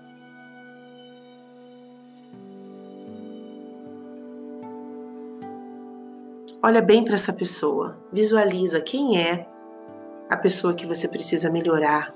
Olha 6.62 6.82
bem 6.82 7.04
para 7.04 7.14
essa 7.14 7.32
pessoa, 7.32 7.98
visualiza 8.12 8.82
quem 8.82 9.18
é 9.18 9.48
a 10.28 10.36
pessoa 10.36 10.74
que 10.74 10.84
você 10.84 11.08
precisa 11.08 11.50
melhorar 11.50 12.14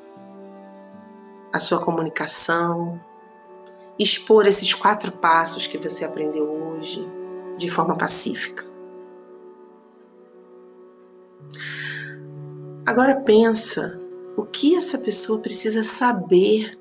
a 1.51 1.59
sua 1.59 1.83
comunicação, 1.83 3.01
expor 4.03 4.47
esses 4.47 4.73
quatro 4.73 5.13
passos 5.13 5.67
que 5.67 5.77
você 5.77 6.07
aprendeu 6.07 6.51
hoje 6.51 7.07
de 7.59 7.71
forma 7.71 7.97
pacífica. 7.99 8.65
Agora 12.87 13.21
pensa 13.21 14.01
o 14.37 14.45
que 14.45 14.75
essa 14.75 14.97
pessoa 14.97 15.41
precisa 15.41 15.85
saber 15.85 16.79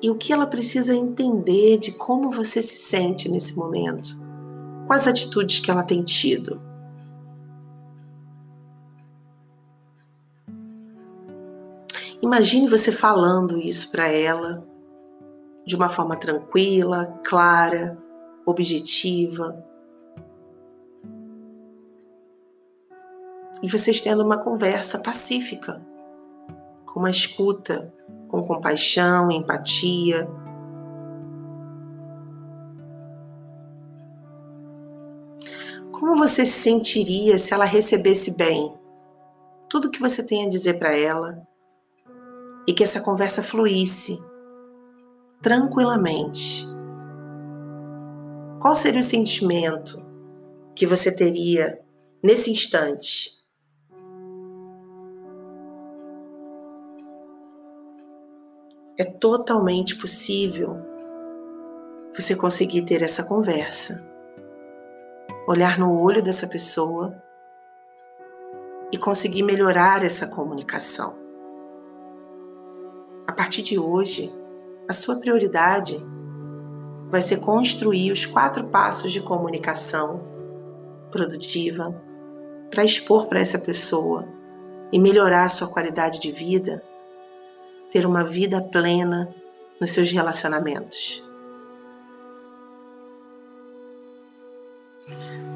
e 0.00 0.08
o 0.08 0.14
que 0.14 0.32
ela 0.32 0.46
precisa 0.46 0.94
entender 0.94 1.78
de 1.78 1.90
como 1.90 2.30
você 2.30 2.62
se 2.62 2.76
sente 2.76 3.28
nesse 3.28 3.56
momento, 3.56 4.10
as 4.88 5.08
atitudes 5.08 5.58
que 5.58 5.72
ela 5.72 5.82
tem 5.82 6.02
tido. 6.02 6.67
Imagine 12.20 12.68
você 12.68 12.90
falando 12.90 13.58
isso 13.58 13.92
para 13.92 14.08
ela 14.08 14.66
de 15.64 15.76
uma 15.76 15.88
forma 15.88 16.16
tranquila, 16.16 17.20
clara, 17.22 17.96
objetiva. 18.44 19.64
E 23.62 23.68
vocês 23.68 24.00
tendo 24.00 24.24
uma 24.24 24.38
conversa 24.38 24.98
pacífica, 24.98 25.80
com 26.86 27.00
uma 27.00 27.10
escuta, 27.10 27.94
com 28.26 28.42
compaixão, 28.42 29.30
empatia. 29.30 30.28
Como 35.92 36.16
você 36.16 36.44
se 36.44 36.60
sentiria 36.60 37.38
se 37.38 37.54
ela 37.54 37.64
recebesse 37.64 38.36
bem 38.36 38.76
tudo 39.68 39.90
que 39.90 40.00
você 40.00 40.24
tem 40.24 40.46
a 40.46 40.48
dizer 40.48 40.78
para 40.78 40.96
ela 40.96 41.46
e 42.68 42.74
que 42.74 42.84
essa 42.84 43.00
conversa 43.00 43.42
fluísse 43.42 44.22
tranquilamente. 45.40 46.66
Qual 48.60 48.74
seria 48.74 49.00
o 49.00 49.02
sentimento 49.02 50.04
que 50.74 50.86
você 50.86 51.10
teria 51.10 51.80
nesse 52.22 52.50
instante? 52.50 53.38
É 58.98 59.04
totalmente 59.04 59.96
possível 59.96 60.76
você 62.14 62.36
conseguir 62.36 62.82
ter 62.82 63.00
essa 63.00 63.22
conversa, 63.22 64.06
olhar 65.46 65.78
no 65.78 65.98
olho 65.98 66.22
dessa 66.22 66.46
pessoa 66.46 67.16
e 68.92 68.98
conseguir 68.98 69.42
melhorar 69.42 70.04
essa 70.04 70.26
comunicação 70.26 71.27
a 73.28 73.32
partir 73.32 73.60
de 73.60 73.78
hoje, 73.78 74.32
a 74.88 74.94
sua 74.94 75.16
prioridade 75.16 76.00
vai 77.10 77.20
ser 77.20 77.40
construir 77.40 78.10
os 78.10 78.24
quatro 78.24 78.64
passos 78.64 79.12
de 79.12 79.20
comunicação 79.20 80.24
produtiva 81.10 81.94
para 82.70 82.82
expor 82.82 83.26
para 83.26 83.38
essa 83.38 83.58
pessoa 83.58 84.26
e 84.90 84.98
melhorar 84.98 85.44
a 85.44 85.48
sua 85.50 85.68
qualidade 85.68 86.20
de 86.20 86.32
vida, 86.32 86.82
ter 87.90 88.06
uma 88.06 88.24
vida 88.24 88.62
plena 88.62 89.28
nos 89.78 89.92
seus 89.92 90.10
relacionamentos. 90.10 91.22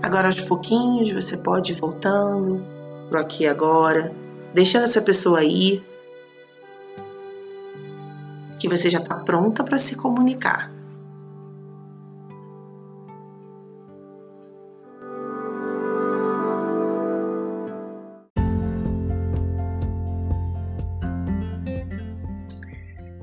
Agora, 0.03 0.27
aos 0.27 0.43
pouquinhos, 0.43 1.11
você 1.11 1.39
pode 1.39 1.73
ir 1.73 1.77
voltando 1.77 2.63
pro 3.09 3.19
aqui 3.19 3.47
agora, 3.47 4.15
deixando 4.53 4.85
essa 4.85 5.01
pessoa 5.01 5.43
ir 5.43 5.83
que 8.63 8.69
você 8.69 8.89
já 8.89 9.01
está 9.01 9.17
pronta 9.17 9.65
para 9.65 9.77
se 9.77 9.97
comunicar. 9.97 10.71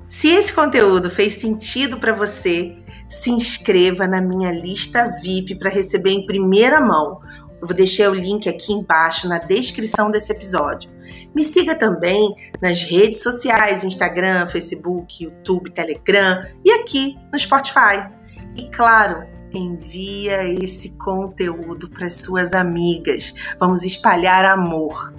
Se 0.09 0.27
esse 0.27 0.51
conteúdo 0.51 1.09
fez 1.09 1.35
sentido 1.35 1.99
para 1.99 2.11
você, 2.11 2.75
se 3.07 3.31
inscreva 3.31 4.05
na 4.05 4.19
minha 4.19 4.51
lista 4.51 5.07
VIP 5.21 5.55
para 5.55 5.69
receber 5.69 6.11
em 6.11 6.25
primeira 6.25 6.81
mão 6.81 7.21
eu 7.61 7.67
vou 7.67 7.75
deixar 7.75 8.09
o 8.09 8.13
link 8.13 8.47
aqui 8.47 8.71
embaixo 8.71 9.27
na 9.27 9.37
descrição 9.37 10.09
desse 10.09 10.31
episódio. 10.31 10.89
Me 11.35 11.43
siga 11.43 11.75
também 11.75 12.35
nas 12.61 12.83
redes 12.83 13.21
sociais, 13.21 13.83
Instagram, 13.83 14.47
Facebook, 14.47 15.23
YouTube, 15.23 15.71
Telegram 15.71 16.45
e 16.63 16.71
aqui 16.71 17.17
no 17.31 17.39
Spotify. 17.39 18.09
E 18.55 18.69
claro, 18.69 19.25
envia 19.53 20.43
esse 20.45 20.97
conteúdo 20.97 21.89
para 21.89 22.09
suas 22.09 22.53
amigas. 22.53 23.55
Vamos 23.59 23.83
espalhar 23.83 24.45
amor. 24.45 25.13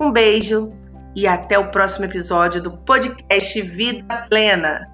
Um 0.00 0.12
beijo 0.12 0.74
e 1.14 1.26
até 1.26 1.58
o 1.58 1.70
próximo 1.70 2.04
episódio 2.04 2.62
do 2.62 2.76
podcast 2.78 3.60
Vida 3.62 4.26
Plena. 4.28 4.90